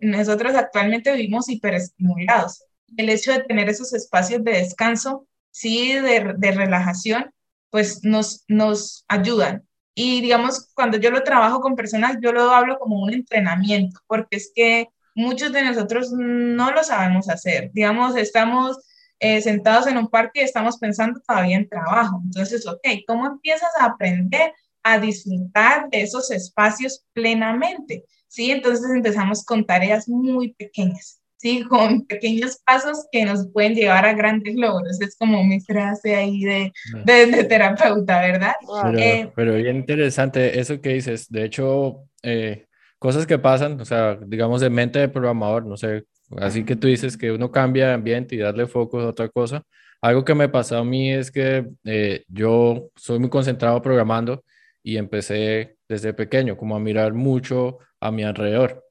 [0.01, 2.65] nosotros actualmente vivimos hiperestimulados.
[2.97, 5.93] El hecho de tener esos espacios de descanso, ¿sí?
[5.93, 7.31] De, de relajación,
[7.69, 9.63] pues nos, nos ayudan.
[9.95, 14.39] Y digamos, cuando yo lo trabajo con personas, yo lo hablo como un entrenamiento, porque
[14.39, 17.71] es que muchos de nosotros no lo sabemos hacer.
[17.75, 18.79] Digamos, estamos
[19.19, 22.21] eh, sentados en un parque y estamos pensando todavía en trabajo.
[22.25, 24.53] Entonces, ok, ¿cómo empiezas a aprender
[24.85, 28.05] a disfrutar de esos espacios plenamente?
[28.29, 28.53] ¿Sí?
[28.53, 31.21] Entonces empezamos con tareas muy pequeñas.
[31.37, 31.65] ¿sí?
[31.69, 35.01] Con pequeños pasos que nos pueden llevar a grandes logros.
[35.01, 36.73] Es como mi frase ahí de,
[37.05, 38.55] de, terapeuta, ¿verdad?
[38.83, 41.29] Pero, eh, pero, bien interesante eso que dices.
[41.29, 42.68] De hecho, eh,
[42.99, 46.05] cosas que pasan, o sea, digamos de mente de programador, no sé,
[46.39, 49.63] así que tú dices que uno cambia de ambiente y darle foco a otra cosa.
[50.01, 54.45] Algo que me pasó a mí es que eh, yo soy muy concentrado programando
[54.83, 58.85] y empecé desde pequeño como a mirar mucho a mi alrededor.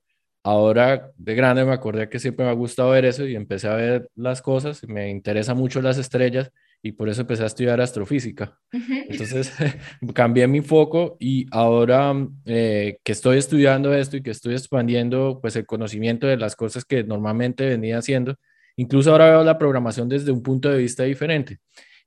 [0.44, 3.76] Ahora de grande me acordé que siempre me ha gustado ver eso y empecé a
[3.76, 8.58] ver las cosas, me interesa mucho las estrellas y por eso empecé a estudiar astrofísica.
[8.72, 9.52] Entonces
[10.14, 12.14] cambié mi foco y ahora
[12.46, 16.86] eh, que estoy estudiando esto y que estoy expandiendo pues el conocimiento de las cosas
[16.86, 18.36] que normalmente venía haciendo,
[18.76, 21.60] incluso ahora veo la programación desde un punto de vista diferente.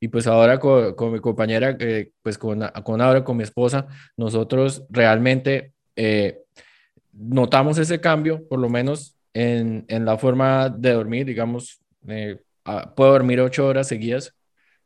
[0.02, 4.86] Y pues ahora con, mi compañera, eh, pues con, con ahora con mi esposa, nosotros
[4.88, 6.38] realmente eh,
[7.12, 11.82] notamos ese cambio, por lo menos en, en la forma de dormir, digamos,
[12.64, 14.34] ah, puedo dormir ocho horas seguidas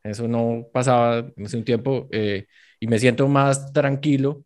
[0.05, 2.47] eso no pasaba hace un tiempo eh,
[2.79, 4.43] y me siento más tranquilo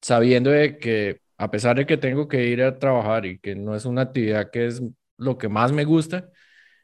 [0.00, 3.74] sabiendo de que a pesar de que tengo que ir a trabajar y que no
[3.74, 4.82] es una actividad que es
[5.18, 6.30] lo que más me gusta,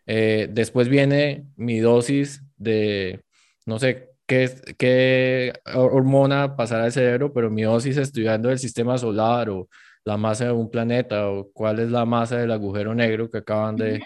[0.06, 3.22] eh, después viene mi dosis de,
[3.66, 9.50] no sé qué, qué hormona pasará al cerebro, pero mi dosis estudiando el sistema solar
[9.50, 9.68] o
[10.04, 13.76] la masa de un planeta o cuál es la masa del agujero negro que acaban
[13.76, 14.02] de,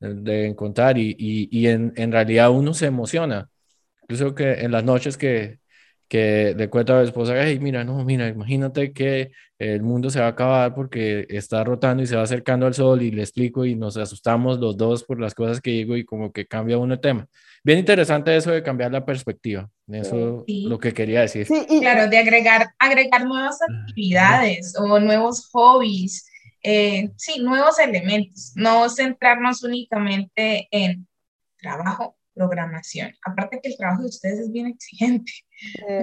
[0.00, 3.48] de encontrar y, y, y en, en, realidad uno se emociona
[4.08, 5.58] incluso que en las noches que,
[6.08, 10.20] que le cuento a mi esposa, hey, mira, no, mira, imagínate que el mundo se
[10.20, 13.66] va a acabar porque está rotando y se va acercando al sol y le explico
[13.66, 16.94] y nos asustamos los dos por las cosas que digo y como que cambia uno
[16.94, 17.26] el tema.
[17.62, 21.46] Bien interesante eso de cambiar la perspectiva, eso es lo que quería decir.
[21.46, 26.30] Sí, claro, de agregar, agregar nuevas actividades o nuevos hobbies,
[26.62, 31.06] eh, sí, nuevos elementos, no centrarnos únicamente en
[31.58, 33.12] trabajo, programación.
[33.24, 35.32] Aparte que el trabajo de ustedes es bien exigente.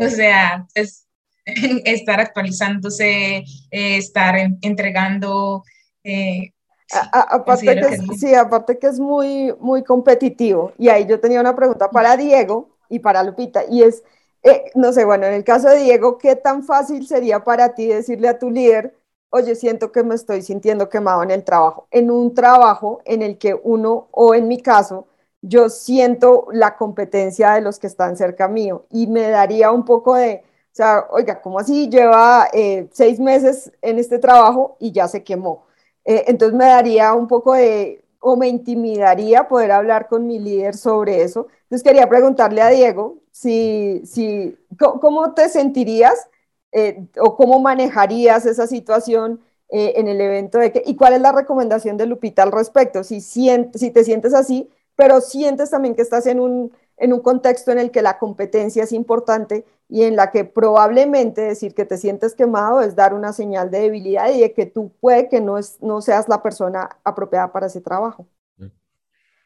[0.01, 1.07] O sea, es
[1.45, 3.37] estar actualizándose,
[3.71, 5.63] eh, estar entregando.
[6.03, 6.51] Eh,
[6.91, 10.73] aparte que, sí, aparte que es muy, muy competitivo.
[10.77, 14.03] Y ahí yo tenía una pregunta para Diego y para Lupita, y es,
[14.43, 17.87] eh, no sé, bueno, en el caso de Diego, ¿qué tan fácil sería para ti
[17.87, 18.95] decirle a tu líder,
[19.31, 21.87] oye, siento que me estoy sintiendo quemado en el trabajo?
[21.89, 25.07] En un trabajo en el que uno, o en mi caso,
[25.47, 30.15] yo siento la competencia de los que están cerca mío y me daría un poco
[30.15, 31.87] de, o sea, oiga, ¿cómo así?
[31.89, 35.65] Lleva eh, seis meses en este trabajo y ya se quemó.
[36.03, 40.75] Eh, entonces me daría un poco de, o me intimidaría poder hablar con mi líder
[40.75, 41.47] sobre eso.
[41.63, 46.27] Entonces quería preguntarle a Diego si, si ¿cómo te sentirías
[46.71, 51.31] eh, o cómo manejarías esa situación en el evento de que, y cuál es la
[51.31, 56.25] recomendación de Lupita al respecto, si, si te sientes así, pero sientes también que estás
[56.27, 60.31] en un, en un contexto en el que la competencia es importante y en la
[60.31, 64.53] que probablemente decir que te sientes quemado es dar una señal de debilidad y de
[64.53, 68.27] que tú puede que no, es, no seas la persona apropiada para ese trabajo.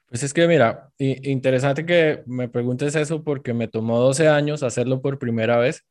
[0.09, 5.01] Pues es que mira, interesante que me preguntes eso porque me tomó 12 años hacerlo
[5.01, 5.85] por primera vez.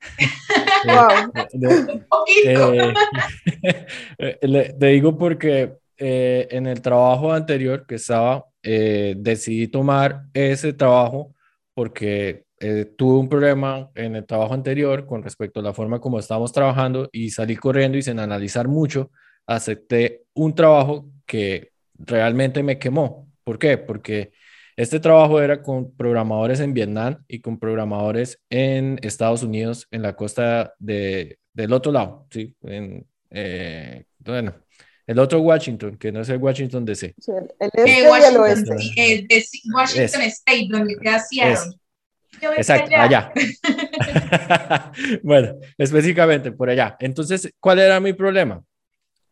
[0.84, 2.02] wow.
[2.44, 2.94] Eh,
[4.18, 11.34] eh, te digo porque eh, en el trabajo anterior que estaba, decidí tomar ese trabajo
[11.74, 16.18] porque eh, tuve un problema en el trabajo anterior con respecto a la forma como
[16.18, 19.12] estábamos trabajando y salí corriendo y sin analizar mucho,
[19.46, 23.28] acepté un trabajo que realmente me quemó.
[23.44, 23.78] ¿Por qué?
[23.78, 24.32] Porque
[24.76, 30.16] este trabajo era con programadores en Vietnam y con programadores en Estados Unidos, en la
[30.16, 32.56] costa de, del otro lado, ¿sí?
[32.62, 34.54] En, eh, bueno,
[35.08, 37.14] el otro Washington, que no es el Washington DC.
[37.18, 38.76] Sí, el, este y el oeste.
[38.94, 39.44] El de
[39.74, 41.78] Washington State, donde queda Seattle.
[42.58, 43.32] Exacto, allá.
[45.22, 46.94] bueno, específicamente por allá.
[47.00, 48.62] Entonces, ¿cuál era mi problema?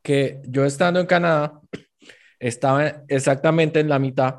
[0.03, 1.61] Que yo estando en Canadá,
[2.41, 4.37] estaba exactamente en la mitad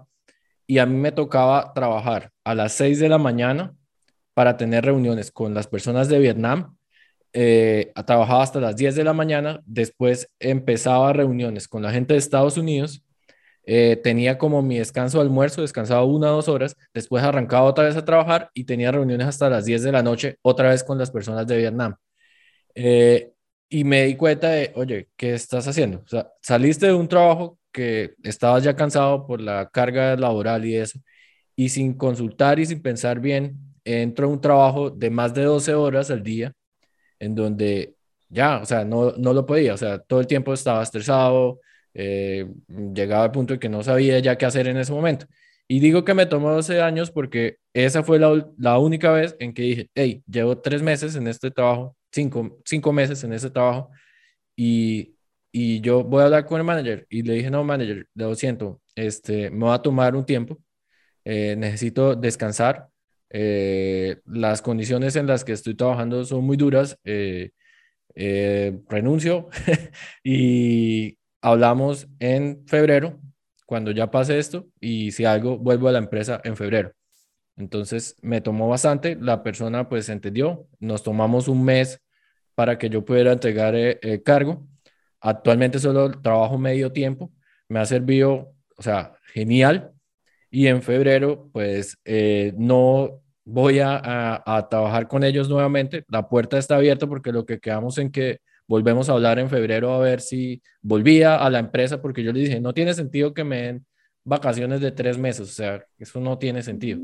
[0.66, 3.76] y a mí me tocaba trabajar a las 6 de la mañana
[4.34, 6.77] para tener reuniones con las personas de Vietnam.
[7.40, 12.20] Eh, trabajaba hasta las 10 de la mañana, después empezaba reuniones con la gente de
[12.20, 13.04] Estados Unidos
[13.70, 17.84] eh, tenía como mi descanso de almuerzo, descansaba una o dos horas, después arrancaba otra
[17.84, 20.98] vez a trabajar y tenía reuniones hasta las 10 de la noche, otra vez con
[20.98, 21.96] las personas de Vietnam.
[22.76, 23.34] Eh,
[23.70, 26.04] y me di cuenta de, oye, ¿qué estás haciendo?
[26.42, 31.00] Saliste de un trabajo que estabas ya cansado por la carga laboral y eso,
[31.56, 35.74] y sin consultar y sin pensar bien, entro a un trabajo de más de 12
[35.76, 36.54] horas al día,
[37.20, 37.96] en donde
[38.30, 41.62] ya, o sea, no, no lo podía, o sea, todo el tiempo estaba estresado,
[41.94, 42.48] eh,
[42.94, 45.26] llegaba al punto de que no sabía ya qué hacer en ese momento.
[45.68, 49.54] Y digo que me tomó 12 años porque esa fue la, la única vez en
[49.54, 53.90] que dije, hey, llevo tres meses en este trabajo, cinco, cinco meses en este trabajo,
[54.56, 55.16] y,
[55.52, 57.06] y yo voy a hablar con el manager.
[57.10, 60.60] Y le dije, no, manager, lo siento, este, me va a tomar un tiempo,
[61.26, 62.90] eh, necesito descansar.
[63.30, 67.00] Eh, las condiciones en las que estoy trabajando son muy duras.
[68.90, 69.50] renuncio
[70.24, 73.20] y hablamos en febrero,
[73.66, 76.94] cuando ya pase esto, y si algo, vuelvo a la empresa en febrero.
[77.58, 82.00] Entonces me tomó bastante, la persona pues entendió, nos tomamos un mes
[82.56, 84.68] para que yo pudiera entregar el eh, eh, cargo.
[85.20, 87.32] Actualmente solo trabajo medio tiempo,
[87.68, 89.92] me ha servido, o sea, genial.
[90.58, 96.28] Y en febrero pues eh, no voy a, a, a trabajar con ellos nuevamente, la
[96.28, 100.00] puerta está abierta porque lo que quedamos en que volvemos a hablar en febrero a
[100.00, 103.62] ver si volvía a la empresa, porque yo le dije, no tiene sentido que me
[103.62, 103.86] den
[104.24, 107.02] vacaciones de tres meses, o sea, eso no tiene sentido.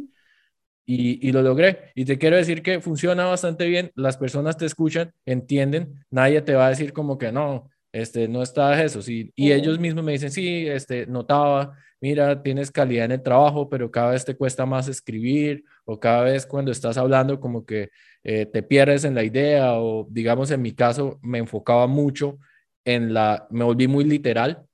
[0.88, 1.92] Y, y, lo logré.
[1.94, 6.56] Y te quiero decir que funciona bastante bien, las personas te escuchan, entienden, nadie te
[6.56, 10.13] va a decir como que no, este, no está eso, sí, y ellos mismos me
[10.13, 14.66] dicen, sí, este, notaba, mira, tienes calidad en el trabajo, pero cada vez te cuesta
[14.66, 17.92] más escribir, o cada vez cuando estás hablando como que
[18.26, 22.39] eh, te pierdes en la idea o digamos en mi caso me enfocaba mucho
[22.84, 24.66] en la, me volví muy literal.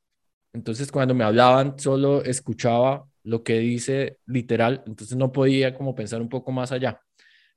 [0.54, 6.24] Entonces cuando me hablaban solo escuchaba lo que dice literal, entonces no podía como pensar
[6.24, 7.00] un poco más allá.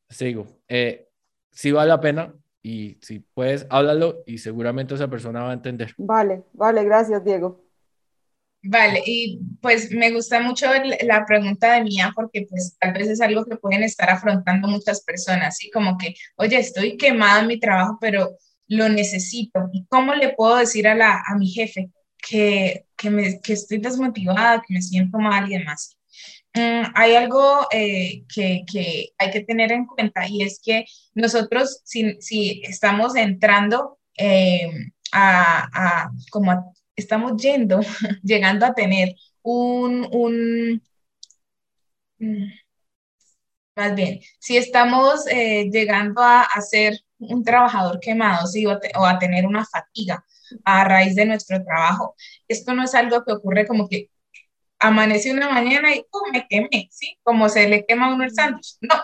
[0.06, 1.08] Te digo, eh,
[1.50, 5.94] sí vale la pena y si puedes, háblalo y seguramente esa persona va a entender.
[5.96, 7.71] Vale, vale, gracias Diego.
[8.64, 10.66] Vale, y pues me gusta mucho
[11.02, 15.02] la pregunta de Mía porque pues tal vez es algo que pueden estar afrontando muchas
[15.02, 15.68] personas, ¿sí?
[15.70, 18.36] Como que, oye, estoy quemada en mi trabajo, pero
[18.68, 19.68] lo necesito.
[19.72, 23.78] ¿Y cómo le puedo decir a, la, a mi jefe que, que, me, que estoy
[23.78, 25.96] desmotivada, que me siento mal y demás?
[26.54, 31.80] mm, hay algo eh, que, que, hay que tener en cuenta y es que nosotros,
[31.84, 34.70] si, si estamos entrando eh,
[35.12, 37.80] a, a, como estamos yendo,
[38.22, 40.82] llegando a tener un, un
[42.18, 42.52] mm,
[43.76, 48.66] más bien, si estamos eh, llegando a, a, ser un trabajador quemado ¿sí?
[48.66, 50.24] o, a tener una fatiga
[50.64, 52.14] a raíz de nuestro trabajo,
[52.48, 54.10] esto no es algo que ocurre como que
[54.78, 56.30] amanece una mañana y ¡pum!
[56.32, 57.18] me quemé, ¿sí?
[57.22, 58.76] Como se le quema a uno el sándwich.
[58.80, 58.96] No,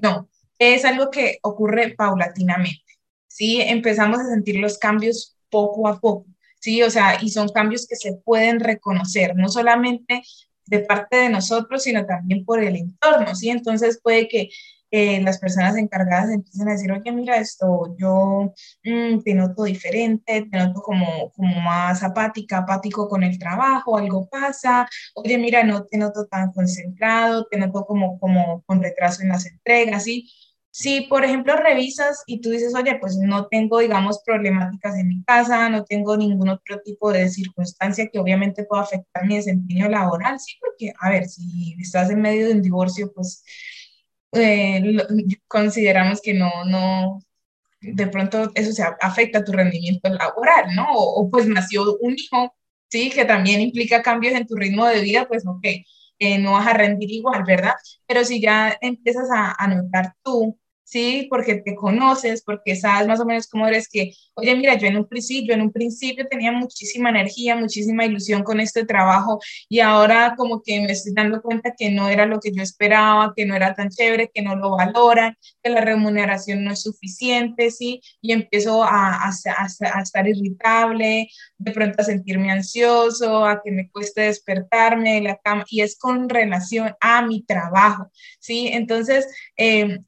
[0.00, 2.82] no, es algo que ocurre paulatinamente,
[3.28, 3.60] ¿sí?
[3.60, 6.26] Empezamos a sentir los cambios poco a poco,
[6.64, 6.82] ¿sí?
[6.82, 10.22] O sea, y son cambios que se pueden reconocer, no solamente
[10.66, 13.50] de parte de nosotros, sino también por el entorno, ¿sí?
[13.50, 14.48] Entonces puede que
[14.90, 20.48] eh, las personas encargadas empiecen a decir, oye, mira esto, yo mm, te noto diferente,
[20.50, 25.84] te noto como, como más apática, apático con el trabajo, algo pasa, oye, mira, no
[25.84, 30.30] te noto tan concentrado, te noto como, como con retraso en las entregas, ¿sí?
[30.76, 35.22] Si, por ejemplo, revisas y tú dices, oye, pues no tengo, digamos, problemáticas en mi
[35.22, 40.40] casa, no tengo ningún otro tipo de circunstancia que obviamente pueda afectar mi desempeño laboral,
[40.40, 43.44] sí, porque, a ver, si estás en medio de un divorcio, pues
[44.32, 44.82] eh,
[45.46, 47.20] consideramos que no, no,
[47.80, 50.86] de pronto eso se afecta tu rendimiento laboral, ¿no?
[50.92, 52.54] O, pues nació un hijo,
[52.90, 55.66] sí, que también implica cambios en tu ritmo de vida, pues ok,
[56.18, 57.74] eh, no vas a rendir igual, ¿verdad?
[58.06, 60.58] Pero si ya empiezas a, a notar tú
[60.94, 61.26] ¿sí?
[61.28, 64.96] Porque te conoces, porque sabes más o menos cómo eres que, oye, mira, yo en
[64.96, 70.34] un principio, en un principio tenía muchísima energía, muchísima ilusión con este trabajo y ahora
[70.36, 73.56] como que me estoy dando cuenta que no era lo que yo esperaba, que no
[73.56, 78.00] era tan chévere, que no lo valoran, que la remuneración no es suficiente, ¿sí?
[78.20, 81.28] Y empiezo a, a, a, a estar irritable,
[81.58, 85.98] de pronto a sentirme ansioso, a que me cueste despertarme de la cama y es
[85.98, 88.68] con relación a mi trabajo, ¿sí?
[88.72, 89.26] Entonces,
[89.56, 89.98] eh,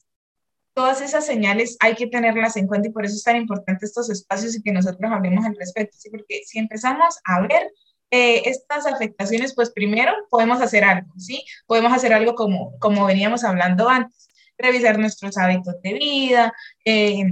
[0.76, 4.10] todas esas señales hay que tenerlas en cuenta y por eso es tan importante estos
[4.10, 6.10] espacios y que nosotros hablemos al respecto, ¿sí?
[6.10, 7.72] porque si empezamos a ver
[8.10, 11.42] eh, estas afectaciones, pues primero podemos hacer algo, ¿sí?
[11.66, 16.52] Podemos hacer algo como, como veníamos hablando antes, revisar nuestros hábitos de vida,
[16.84, 17.24] eh,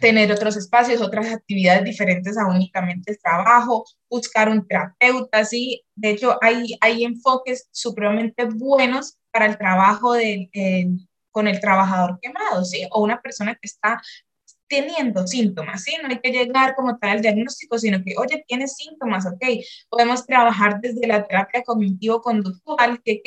[0.00, 5.84] tener otros espacios, otras actividades diferentes a únicamente el trabajo, buscar un terapeuta, ¿sí?
[5.94, 10.48] De hecho, hay, hay enfoques supremamente buenos para el trabajo del
[11.32, 12.62] con el trabajador quemado.
[12.92, 14.00] O una persona que está
[14.72, 15.94] teniendo síntomas, ¿sí?
[16.02, 19.44] No hay que llegar como tal al diagnóstico, sino que, oye, tienes síntomas, ok,
[19.90, 23.20] podemos trabajar desde la terapia cognitivo-conductual, ¿qué,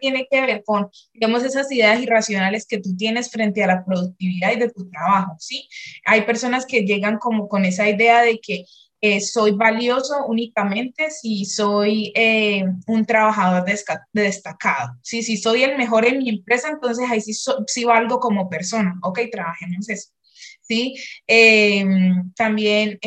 [0.00, 4.52] tiene que ver con, digamos, esas ideas irracionales que tú tienes frente a la productividad
[4.52, 5.68] y de tu trabajo, ¿sí?
[6.06, 8.64] Hay personas que llegan como con esa idea de que
[9.00, 13.64] eh, soy valioso únicamente si soy eh, un trabajador
[14.12, 14.96] destacado.
[15.02, 17.32] Si, si soy el mejor en mi empresa, entonces ahí sí,
[17.66, 18.94] sí valgo como persona.
[19.02, 20.10] Ok, trabajemos eso.
[20.62, 20.94] ¿sí?
[21.26, 22.98] Em, también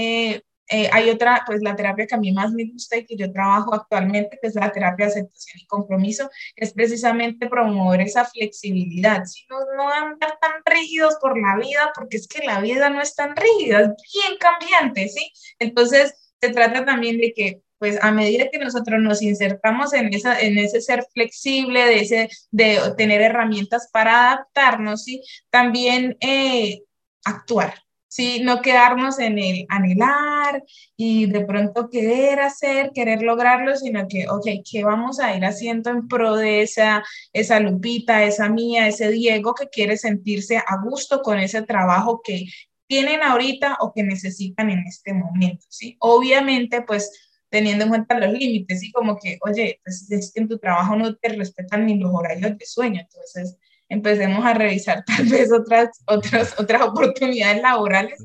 [0.74, 3.30] eh, hay otra, pues la terapia que a mí más me gusta y que yo
[3.34, 9.26] trabajo actualmente, que es la terapia de aceptación y compromiso, es precisamente promover esa flexibilidad,
[9.26, 13.14] si no, andar tan rígidos por la vida, porque es que la vida no es
[13.16, 15.30] tan rígida, es bien cambiante, ¿sí?
[15.60, 20.40] Entonces, se trata también de que pues a medida que nosotros nos insertamos en, esa,
[20.40, 25.24] en ese ser flexible, de, ese, de tener herramientas para adaptarnos, ¿sí?
[25.50, 26.84] también eh,
[27.26, 27.74] actuar,
[28.12, 28.42] ¿sí?
[28.44, 30.64] No quedarnos en el anhelar
[30.98, 35.90] y de pronto querer hacer, querer lograrlo, sino que, ok, ¿qué vamos a ir haciendo
[35.92, 41.22] en pro de esa, esa Lupita, esa mía, ese Diego que quiere sentirse a gusto
[41.22, 42.48] con ese trabajo que
[42.86, 45.96] tienen ahorita o que necesitan en este momento, ¿sí?
[46.02, 48.92] Obviamente, pues teniendo en cuenta los límites, ¿sí?
[48.92, 52.58] Como que, oye, pues es que en tu trabajo no te respetan ni los horarios
[52.58, 53.58] de sueño, entonces
[53.92, 58.18] empecemos a revisar tal vez otras, otras, otras oportunidades laborales,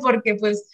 [0.00, 0.68] porque pues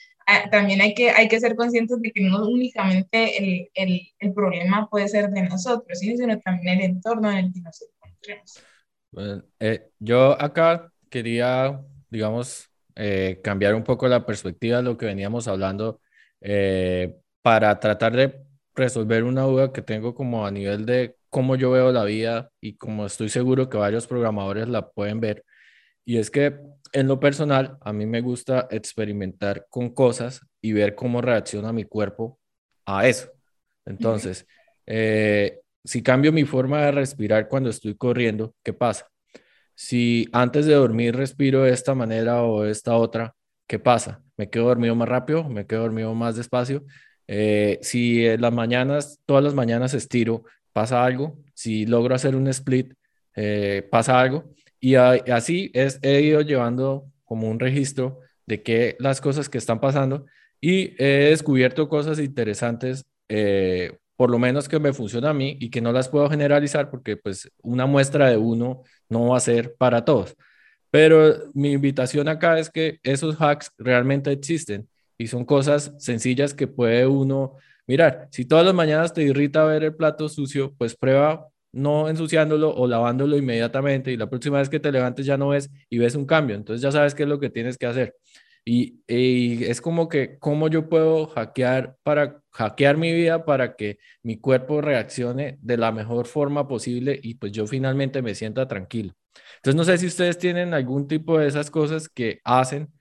[0.50, 4.88] también hay que, hay que ser conscientes de que no únicamente el, el, el problema
[4.88, 8.62] puede ser de nosotros, sino también el entorno en el que nos encontremos.
[9.11, 15.06] Bueno, eh, yo acá quería, digamos, eh, cambiar un poco la perspectiva de lo que
[15.06, 16.00] veníamos hablando
[16.40, 18.40] eh, para tratar de
[18.74, 22.74] resolver una duda que tengo como a nivel de cómo yo veo la vida y
[22.74, 25.46] como estoy seguro que varios programadores la pueden ver.
[26.04, 26.58] Y es que
[26.92, 31.85] en lo personal, a mí me gusta experimentar con cosas y ver cómo reacciona mi
[31.85, 32.38] cuerpo
[32.85, 33.33] a eso.
[33.87, 34.46] Entonces,
[34.85, 39.08] eh, si cambio mi forma de respirar cuando estoy corriendo, ¿qué pasa?
[39.74, 43.35] Si antes de dormir respiro de esta manera o de esta otra,
[43.66, 44.22] ¿qué pasa?
[44.37, 45.48] ¿Me quedo dormido más rápido?
[45.48, 46.85] ¿Me quedo dormido más despacio?
[47.26, 51.38] Eh, si en las mañanas, todas las mañanas estiro, pasa algo.
[51.54, 52.94] Si logro hacer un split,
[53.37, 54.52] eh, pasa algo.
[54.81, 59.81] Y así es, he ido llevando como un registro de que las cosas que están
[59.81, 60.27] pasando
[60.60, 65.70] y he descubierto cosas interesantes, eh, por lo menos que me funciona a mí y
[65.70, 69.75] que no las puedo generalizar porque pues una muestra de uno no va a ser
[69.77, 70.37] para todos.
[70.90, 76.66] Pero mi invitación acá es que esos hacks realmente existen y son cosas sencillas que
[76.66, 77.56] puede uno
[77.87, 78.28] mirar.
[78.30, 82.87] Si todas las mañanas te irrita ver el plato sucio, pues prueba no ensuciándolo o
[82.87, 86.26] lavándolo inmediatamente y la próxima vez que te levantes ya no ves y ves un
[86.26, 86.56] cambio.
[86.56, 88.14] Entonces ya sabes qué es lo que tienes que hacer.
[88.64, 94.38] Y, es como que, ¿cómo yo puedo hackear para hackear mi vida para que mi
[94.38, 99.14] cuerpo reaccione de la mejor forma posible y pues yo finalmente me sienta tranquilo?
[99.56, 102.92] Entonces no sé si ustedes tienen algún tipo de esas cosas que hacen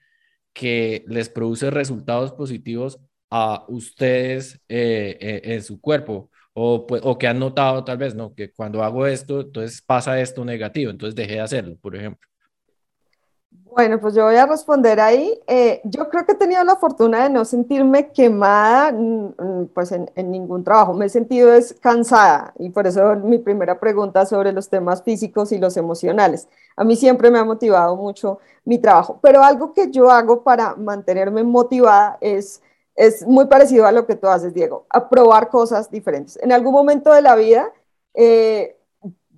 [0.52, 2.98] que les produce resultados positivos
[3.34, 8.14] a ustedes eh, eh, en su cuerpo o, pues, o que han notado tal vez,
[8.14, 8.34] ¿no?
[8.34, 12.28] Que cuando hago esto, entonces pasa esto negativo, entonces dejé de hacerlo, por ejemplo.
[13.74, 15.32] Bueno, pues yo voy a responder ahí.
[15.46, 19.92] Eh, yo creo que he tenido la fortuna de no sentirme quemada mm, mm, pues
[19.92, 20.92] en, ningún trabajo.
[20.92, 25.52] Me he sentido es cansada y por eso mi primera pregunta sobre los temas físicos
[25.52, 26.48] y los emocionales.
[26.76, 30.76] A mí siempre me ha motivado mucho mi trabajo, pero algo que yo hago para
[30.76, 32.60] mantenerme motivada es,
[32.94, 36.38] es muy parecido a lo que tú haces, Diego, a probar cosas diferentes.
[36.42, 37.72] En algún momento de la vida...
[38.14, 38.76] Eh,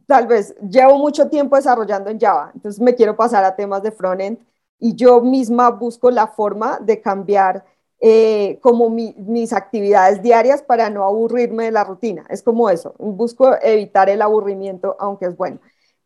[0.07, 3.92] tal vez llevo mucho tiempo desarrollando en Java, entonces me quiero pasar a temas de
[3.92, 4.38] frontend
[4.78, 7.64] y yo misma busco la forma de cambiar
[8.00, 12.26] eh, como mis actividades diarias para no aburrirme de la rutina.
[12.28, 15.59] Es como eso, busco evitar el aburrimiento, aunque es bueno.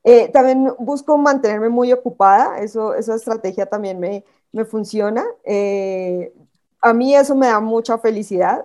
[0.04, 5.24] Eh, también busco mantenerme muy ocupada, eso, esa estrategia también me, me funciona.
[5.44, 6.32] Eh,
[6.80, 8.64] a mí eso me da mucha felicidad,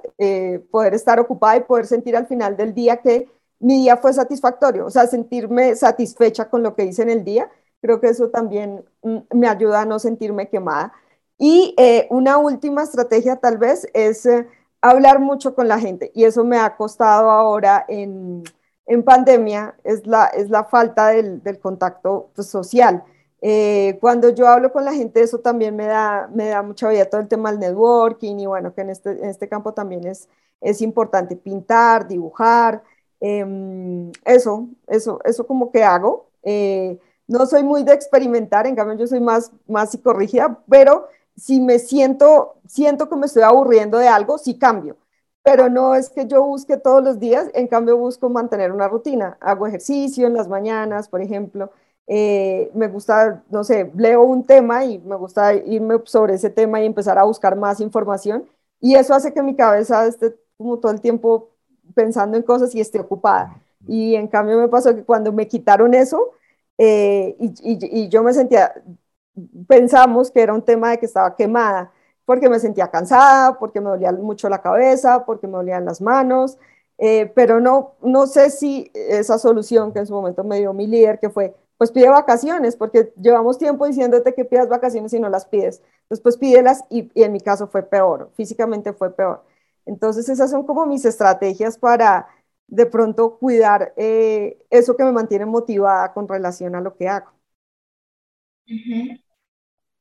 [0.71, 3.27] poder estar ocupada y poder sentir al final del día que
[3.63, 7.49] mi día fue satisfactorio, o sea, sentirme satisfecha con lo que hice en el día.
[7.81, 10.93] Creo que eso también mm, me ayuda a no sentirme quemada.
[11.37, 14.47] Y eh, una última estrategia tal vez es eh,
[14.81, 16.11] hablar mucho con la gente.
[16.13, 18.43] Y eso me ha costado ahora en,
[18.85, 23.03] en pandemia, es la, es la falta del, del contacto pues, social.
[23.45, 27.09] Eh, cuando yo hablo con la gente, eso también me da, me da mucha vida,
[27.09, 30.29] todo el tema del networking y bueno, que en este, en este campo también es,
[30.61, 32.83] es importante pintar, dibujar,
[33.25, 36.29] Em, eso, eso, eso como que hago.
[36.43, 41.61] Eh, no soy muy de experimentar, en cambio yo soy más, más psicorrígida, pero si
[41.61, 44.97] me siento, siento que me estoy aburriendo de algo, sí cambio.
[45.41, 49.37] Pero no es que yo busque todos los días, en cambio busco mantener una rutina.
[49.39, 51.71] Hago ejercicio en las mañanas, por ejemplo.
[52.07, 56.81] Eh, me gusta, no sé, leo un tema y me gusta irme sobre ese tema
[56.81, 58.45] y empezar a buscar más información.
[58.79, 61.49] Y eso hace que mi cabeza esté como todo el tiempo
[61.95, 63.61] pensando en cosas y esté ocupada.
[63.87, 66.31] Y en cambio me pasó que cuando me quitaron eso
[66.77, 67.53] eh, y,
[68.05, 68.73] y, yo me sentía,
[69.67, 71.91] pensamos que era un tema de que estaba quemada,
[72.25, 76.57] porque me sentía cansada, porque me dolía mucho la cabeza, porque me dolían las manos,
[76.97, 80.87] eh, pero no, no sé si esa solución que en su momento me dio mi
[80.87, 85.29] líder, que fue, pues pide vacaciones, porque llevamos tiempo diciéndote que pidas vacaciones y no
[85.29, 85.81] las pides.
[86.09, 89.43] Después pídelas y, y en mi caso fue peor, físicamente fue peor.
[89.85, 92.27] Entonces esas son como mis estrategias para
[92.67, 97.31] de pronto cuidar eh, eso que me mantiene motivada con relación a lo que hago.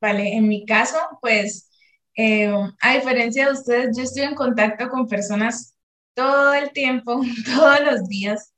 [0.01, 1.71] Vale, en mi caso, pues,
[2.17, 5.75] eh, a diferencia de ustedes, yo estoy en contacto con personas
[6.15, 8.52] todo el tiempo, todos los días,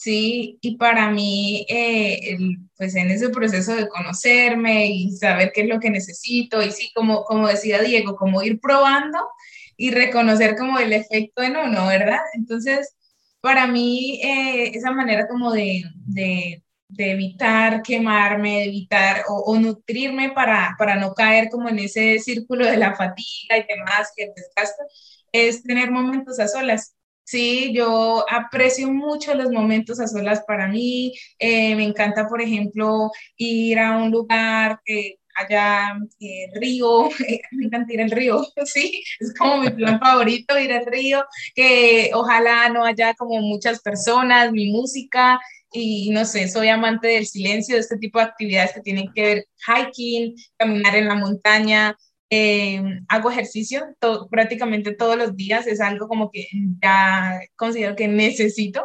[0.00, 0.58] ¿sí?
[0.62, 2.38] Y para mí, eh,
[2.76, 6.90] pues en ese proceso de conocerme y saber qué es lo que necesito, y sí,
[6.94, 9.18] como, como decía Diego, como ir probando
[9.76, 12.20] y reconocer como el efecto en uno, ¿verdad?
[12.34, 12.96] Entonces,
[13.42, 20.76] para mí, eh, esa manera como de, de, de, evitar quemarme, evitar o, nutrirme para,
[20.78, 24.84] para no caer como en ese círculo de la fatiga y demás, que desgasta,
[25.32, 26.94] es tener momentos a solas.
[27.30, 31.14] Sí, yo aprecio mucho los momentos a solas para mí.
[31.38, 37.08] Eh, me encanta, por ejemplo, ir a un lugar que allá eh, río,
[37.52, 41.24] me encanta ir al río, sí, es como mi plan favorito, ir al río,
[41.54, 45.38] que ojalá no haya como muchas personas, mi música,
[45.72, 49.22] y no sé, soy amante del silencio, de este tipo de actividades que tienen que
[49.22, 51.96] ver hiking, caminar en la montaña,
[52.30, 53.84] eh, hago ejercicio
[54.30, 56.46] prácticamente todos los días, es algo como que
[56.80, 58.84] ya considero que necesito.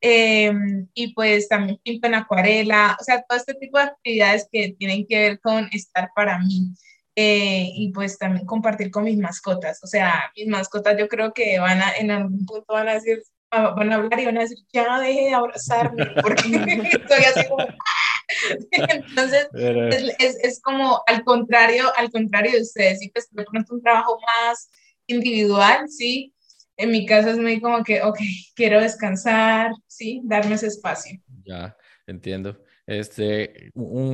[0.00, 4.74] Em, y pues también pinto en acuarela, o sea, todo este tipo de actividades que
[4.76, 6.72] tienen que ver con estar para mí.
[7.14, 11.58] Eh, y pues también compartir con mis mascotas, o sea, mis mascotas yo creo que
[11.58, 14.58] van a, en algún punto van a decir, van a hablar y van a decir,
[14.72, 16.42] ya deje de abrazarme, porque
[16.92, 17.66] estoy así como...
[18.70, 19.48] Entonces,
[20.18, 24.18] es, es, como al contrario, al contrario de ustedes, sí, pues de pronto un trabajo
[24.20, 24.70] más
[25.06, 26.34] individual, sí.
[26.76, 28.18] En mi caso es muy como que, ok,
[28.54, 31.20] quiero descansar, sí, darme ese espacio.
[31.44, 31.76] Ya,
[32.06, 32.58] entiendo.
[32.86, 33.70] Este,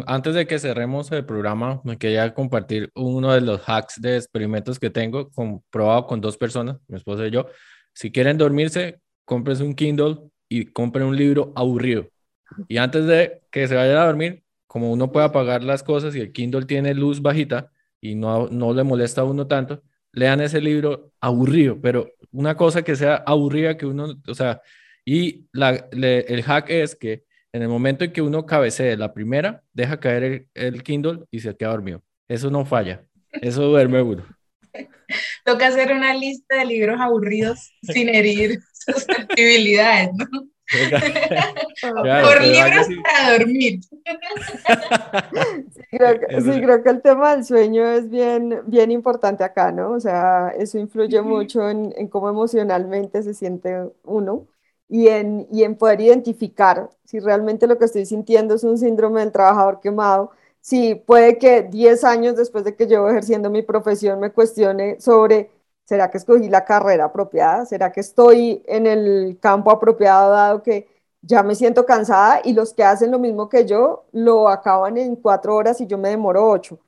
[0.06, 4.78] antes de que cerremos el programa, me quería compartir uno de los hacks de experimentos
[4.78, 7.46] que tengo comprobado con dos personas, mi esposa y yo.
[7.94, 12.08] Si quieren dormirse, compren un Kindle y compren un libro aburrido.
[12.68, 16.20] Y antes de que se vayan a dormir, como uno puede apagar las cosas y
[16.20, 17.70] el Kindle tiene luz bajita
[18.01, 19.82] y no, no le molesta a uno tanto,
[20.12, 24.61] lean ese libro aburrido, pero una cosa que sea aburrida que uno, o sea,
[25.05, 29.62] y la, el hack es que en el momento en que uno cabecee la primera,
[29.72, 32.03] deja caer el, el Kindle y se queda dormido.
[32.28, 33.05] Eso no falla.
[33.32, 34.26] Eso duerme uno.
[35.44, 40.49] Toca hacer una lista de libros aburridos sin herir susceptibilidades, ¿no?
[41.82, 43.80] Por libros para dormir.
[43.82, 43.98] Sí
[45.90, 49.92] creo, que, sí creo, que, el tema del sueño es bien, bien importante acá, ¿no?
[49.92, 54.46] O sea, eso influye mucho en, en, cómo emocionalmente se siente uno
[54.88, 59.20] y en, y en poder identificar si realmente lo que estoy sintiendo es un síndrome
[59.20, 60.30] del trabajador quemado.
[60.60, 65.50] Si puede que 10 años después de que llevo ejerciendo mi profesión me cuestione sobre,
[65.89, 67.64] ¿será que escogí la carrera apropiada?
[67.64, 70.86] ¿Será que estoy en el campo apropiado dado que
[71.22, 75.16] ya me siento cansada y los que hacen lo mismo que yo lo acaban en
[75.16, 76.78] cuatro horas y yo me demoro ocho?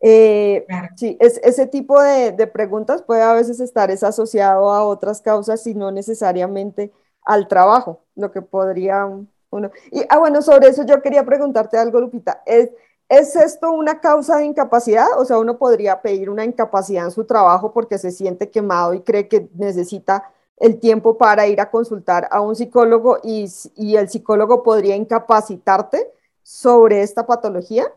[0.00, 4.84] Eh, sí, es, ese tipo de, de, preguntas puede a veces estar es asociado a
[4.84, 6.92] otras causas y no necesariamente
[7.24, 9.06] al trabajo, lo que podría
[9.50, 9.70] uno.
[9.92, 12.42] Y, ah, bueno, sobre eso yo quería preguntarte algo, Lupita.
[12.46, 12.70] ¿Es,
[13.08, 15.06] ¿Es esto una causa de incapacidad?
[15.18, 19.00] O sea, uno podría pedir una incapacidad en su trabajo porque se siente quemado y
[19.00, 23.48] cree que necesita el tiempo para ir a consultar a un psicólogo y,
[23.96, 26.06] el psicólogo podría incapacitarte
[26.42, 27.90] sobre esta patología.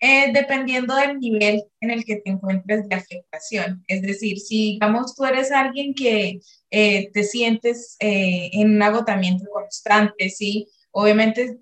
[0.00, 3.84] Eh, dependiendo del nivel en el que te encuentres de afectación.
[3.86, 9.44] Es decir, si digamos tú eres alguien que eh, te sientes eh, en un agotamiento
[9.52, 11.60] constante, sí, obviamente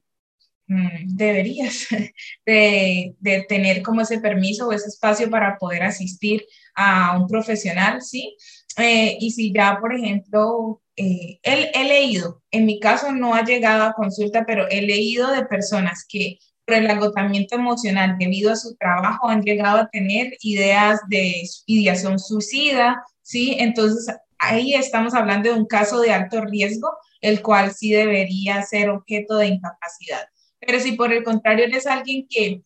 [0.68, 1.86] deberías
[2.46, 3.14] de,
[3.48, 6.44] tener como ese permiso o ese espacio para poder asistir
[6.74, 8.36] a un profesional, sí.
[8.76, 13.94] y si ya, por ejemplo, he, he leído, en mi caso no ha llegado a
[13.94, 16.38] consulta, pero he leído de personas que
[16.68, 22.18] por el agotamiento emocional debido a su trabajo han llegado a tener ideas de ideación
[22.18, 23.56] suicida, ¿sí?
[23.58, 26.90] Entonces, ahí estamos hablando de un caso de alto riesgo,
[27.22, 30.28] el cual sí debería ser objeto de incapacidad.
[30.60, 32.62] Pero si por el contrario eres alguien que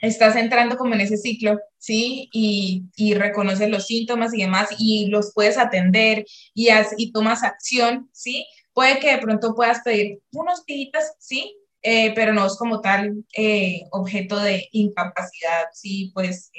[0.00, 2.28] estás entrando como en ese ciclo, ¿sí?
[2.32, 6.24] Y, y reconoces los síntomas y demás y los puedes atender
[6.54, 8.46] y, y tomas acción, ¿sí?
[8.72, 11.56] Puede que de pronto puedas pedir unos días, ¿sí?
[11.82, 16.50] Eh, pero no es como tal eh, objeto de incapacidad, sí, pues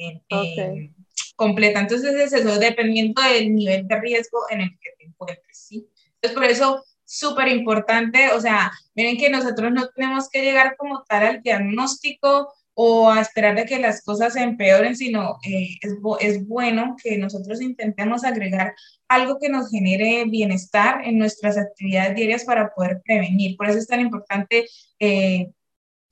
[1.35, 1.79] completa.
[1.79, 5.87] Entonces es eso, dependiendo del nivel de riesgo en el que te encuentres, sí.
[6.15, 11.03] Entonces por eso, súper importante, o sea, miren que nosotros no tenemos que llegar como
[11.03, 15.93] tal al diagnóstico o a esperar de que las cosas se empeoren, sino eh, es,
[16.21, 18.73] es, bueno que nosotros intentemos agregar
[19.09, 23.57] algo que nos genere bienestar en nuestras actividades diarias para poder prevenir.
[23.57, 24.67] Por eso es tan importante,
[24.99, 25.51] eh,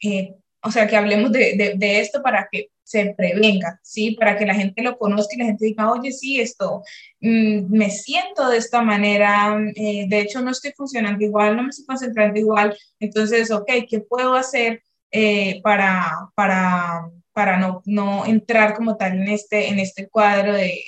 [0.03, 4.15] eh, o sea, que hablemos de, de, esto para que se prevenga, ¿sí?
[4.19, 6.81] Para que la gente lo conozca y la gente diga, oye, sí, esto,
[7.21, 11.85] mm, me siento de esta manera, de hecho no estoy funcionando igual, no me estoy
[11.85, 14.81] concentrando igual, entonces, ok, ¿qué puedo hacer?
[15.11, 20.83] Eh, para, para, para no, no, entrar como tal en este, en este cuadro de,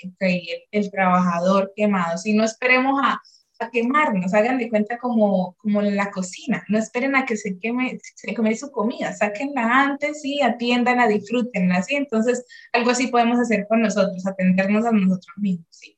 [0.71, 3.21] el, trabajador quemado, si no esperemos a,
[3.61, 7.57] a, quemarnos, hagan de cuenta como, como en la cocina, no esperen a que se
[7.57, 13.39] queme, se queme su comida, sáquenla antes y atiendan, disfrútenla, así entonces algo así podemos
[13.39, 15.97] hacer con nosotros, atendernos a nosotros mismos, ¿sí?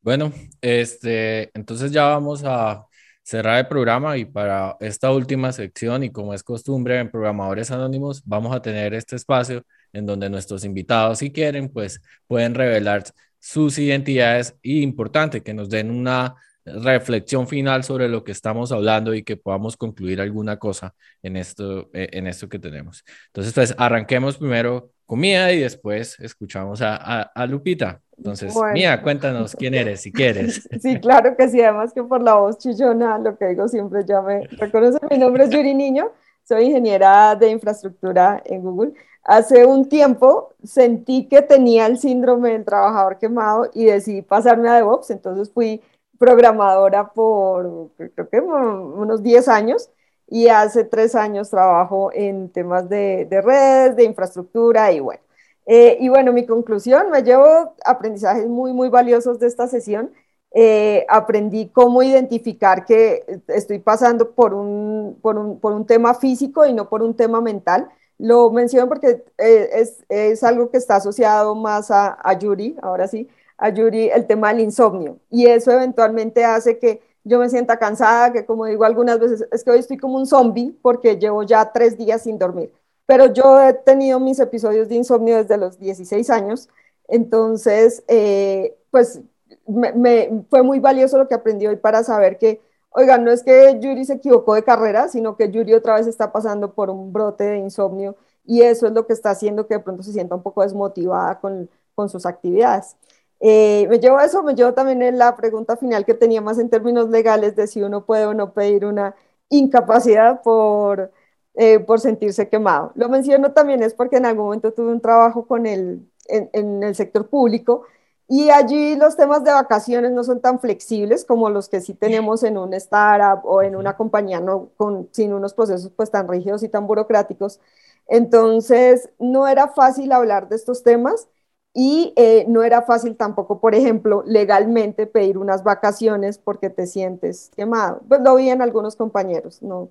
[0.00, 2.86] Bueno, este, entonces ya vamos a
[3.22, 8.22] cerrar el programa y para esta última sección y como es costumbre en Programadores Anónimos,
[8.24, 13.04] vamos a tener este espacio en donde nuestros invitados, si quieren, pues pueden revelar
[13.38, 19.14] sus identidades y importante que nos den una reflexión final sobre lo que estamos hablando
[19.14, 23.04] y que podamos concluir alguna cosa en esto, eh, en esto que tenemos.
[23.28, 28.02] Entonces, pues arranquemos primero con Mía y después escuchamos a, a Lupita.
[28.18, 30.68] Entonces, Mía, cuéntanos quién eres, si quieres.
[30.80, 34.20] Sí, claro que sí, además que por la voz chillona, lo que digo siempre ya
[34.20, 36.12] me reconoce, mi nombre es Yuri Niño,
[36.48, 38.94] soy ingeniera de infraestructura en Google.
[39.22, 44.74] Hace un tiempo sentí que tenía el síndrome del trabajador quemado y decidí pasarme a
[44.76, 45.82] DevOps, entonces fui
[46.18, 49.90] programadora por creo que unos 10 años
[50.26, 55.22] y hace tres años trabajo en temas de, redes, de infraestructura y bueno.
[55.66, 60.12] Eh, y bueno, mi conclusión, me llevo aprendizajes muy, muy valiosos de esta sesión.
[60.52, 66.64] Eh, aprendí cómo identificar que estoy pasando por un, por un, por un tema físico
[66.66, 67.88] y no por un tema mental.
[68.18, 73.06] Lo menciono porque eh, es, es, algo que está asociado más a, a Yuri, ahora
[73.06, 73.28] sí,
[73.58, 75.18] a Yuri, el tema del insomnio.
[75.30, 79.62] Y eso eventualmente hace que yo me sienta cansada, que como digo algunas veces, es
[79.62, 82.72] que hoy estoy como un zombie porque llevo ya tres días sin dormir.
[83.06, 86.68] Pero yo he tenido mis episodios de insomnio desde los 16 años,
[87.08, 89.20] entonces, eh, pues
[89.68, 92.60] me, fue muy valioso lo que aprendí hoy para saber que,
[92.90, 96.32] oigan, no es que Yuri se equivocó de carrera, sino que Yuri otra vez está
[96.32, 99.80] pasando por un brote de insomnio y eso es lo que está haciendo que de
[99.80, 102.96] pronto se sienta un poco desmotivada con, con sus actividades.
[103.40, 106.70] Eh, me llevo eso, me llevo también en la pregunta final que tenía más en
[106.70, 109.14] términos legales de si uno puede o no pedir una
[109.48, 111.12] incapacidad por,
[111.54, 112.92] eh, por sentirse quemado.
[112.96, 116.94] Lo menciono también es porque en algún momento tuve un trabajo con el, en, el
[116.94, 117.84] sector público
[118.28, 122.42] y allí los temas de vacaciones no son tan flexibles como los que sí tenemos
[122.42, 126.62] en un startup o en una compañía no, con, sin unos procesos pues tan rígidos
[126.62, 127.60] y tan burocráticos.
[128.06, 131.28] Entonces, no era fácil hablar de estos temas
[131.74, 137.50] y eh, no era fácil tampoco, por ejemplo, legalmente pedir unas vacaciones porque te sientes
[137.56, 138.02] quemado.
[138.08, 139.90] Pues lo vi en algunos compañeros, no.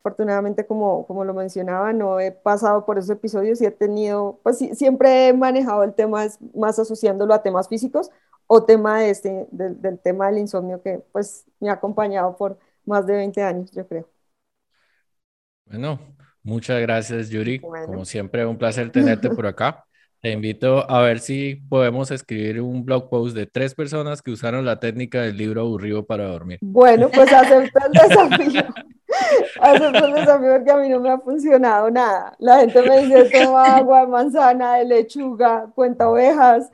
[0.00, 4.58] Afortunadamente, como, como lo mencionaba, no he pasado por esos episodios y he tenido, pues
[4.58, 8.10] siempre he manejado el tema más asociándolo a temas físicos
[8.46, 13.06] o tema de este, del, tema del insomnio que pues me ha acompañado por más
[13.06, 14.08] de 20 años, yo creo.
[15.66, 16.00] Bueno,
[16.42, 17.60] muchas gracias, Yuri.
[17.60, 19.84] Como siempre, un placer tenerte por acá.
[20.20, 24.64] Te invito a ver si podemos escribir un blog post de tres personas que usaron
[24.64, 26.58] la técnica del libro aburrido para dormir.
[26.60, 28.62] Bueno, pues acepto el desafío.
[29.60, 32.36] Acepto el desafío porque a mí no me ha funcionado nada.
[32.38, 36.70] La gente me dice, toma agua de manzana, de lechuga, cuenta ovejas,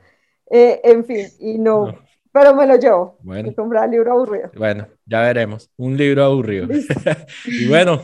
[0.51, 1.97] eh, en fin, y no,
[2.31, 3.17] Pero me lo llevo.
[3.21, 3.53] Bueno.
[3.55, 4.51] comprar el libro aburrido.
[4.55, 5.69] Bueno, ya veremos.
[5.77, 6.67] Un libro aburrido.
[7.45, 8.03] y bueno,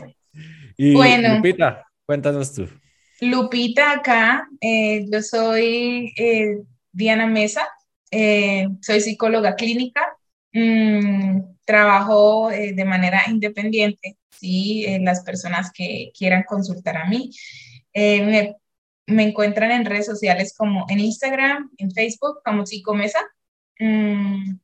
[0.76, 1.36] y bueno.
[1.36, 2.66] Lupita, cuéntanos tú.
[3.22, 6.58] Lupita acá, eh, yo soy eh,
[6.90, 7.68] Diana Mesa,
[8.10, 10.16] eh, soy psicóloga clínica,
[10.52, 14.86] mm, trabajo de manera independiente, ¿sí?
[15.00, 17.30] las personas que quieran consultar a mí.
[17.94, 18.56] Me,
[19.06, 23.20] me, encuentran en redes sociales como en Instagram, en Facebook como Psicomesa.
[23.78, 24.56] Mm,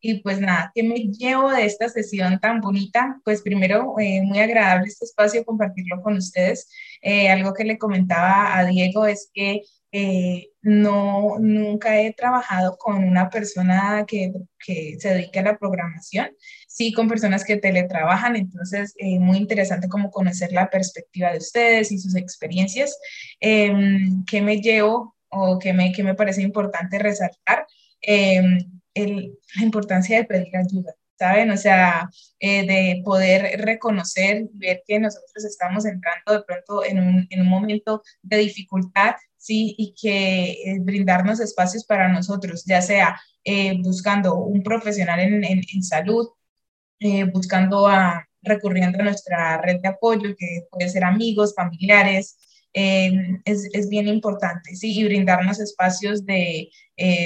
[0.00, 3.20] y pues nada, ¿qué me llevo de esta sesión tan bonita?
[3.24, 6.70] Pues primero, eh, muy agradable este espacio, compartirlo con ustedes.
[7.02, 13.02] Eh, algo que le comentaba a Diego es que eh, no, nunca he trabajado con
[13.04, 14.32] una persona que,
[14.64, 16.28] que, se dedique a la programación,
[16.68, 21.98] sí con personas que teletrabajan, entonces muy interesante como conocer la perspectiva de ustedes y
[21.98, 22.98] sus experiencias.
[23.40, 27.66] Em, ¿Qué me llevo o qué me, qué me parece importante resaltar?
[28.02, 28.58] Em,
[28.94, 31.50] la importancia de pedir ayuda, ¿saben?
[31.50, 32.08] O sea,
[32.38, 37.48] eh, de poder reconocer, ver que nosotros estamos entrando de pronto en un, en un
[37.48, 39.74] momento de dificultad, ¿sí?
[39.76, 45.82] Y que eh, brindarnos espacios para nosotros, ya sea eh, buscando un profesional en, en,
[45.82, 46.28] salud,
[47.32, 52.36] buscando a, recurriendo a nuestra red de apoyo, que puede ser amigos, familiares,
[52.72, 54.98] es, es, bien importante, ¿sí?
[54.98, 56.70] Y brindarnos espacios de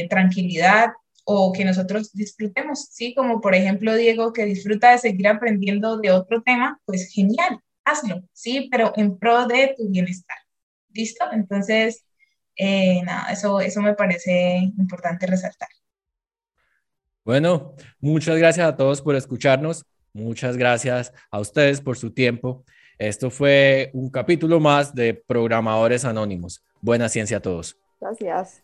[0.09, 0.93] tranquilidad,
[1.25, 3.15] o que nosotros disfrutemos, ¿sí?
[3.15, 8.23] Como por ejemplo Diego que disfruta de seguir aprendiendo de otro tema, pues genial, hazlo,
[8.33, 8.69] ¿sí?
[8.71, 10.37] Pero en pro de tu bienestar,
[10.91, 11.25] ¿listo?
[11.33, 12.05] Entonces,
[12.57, 15.69] eh, nada, eso, eso me parece importante resaltar.
[17.25, 22.65] Bueno, muchas gracias a todos por escucharnos, muchas gracias a ustedes por su tiempo.
[22.99, 26.65] Esto fue un capítulo más de Programadores Anónimos.
[26.81, 27.77] Buena ciencia a todos.
[28.01, 28.62] Gracias.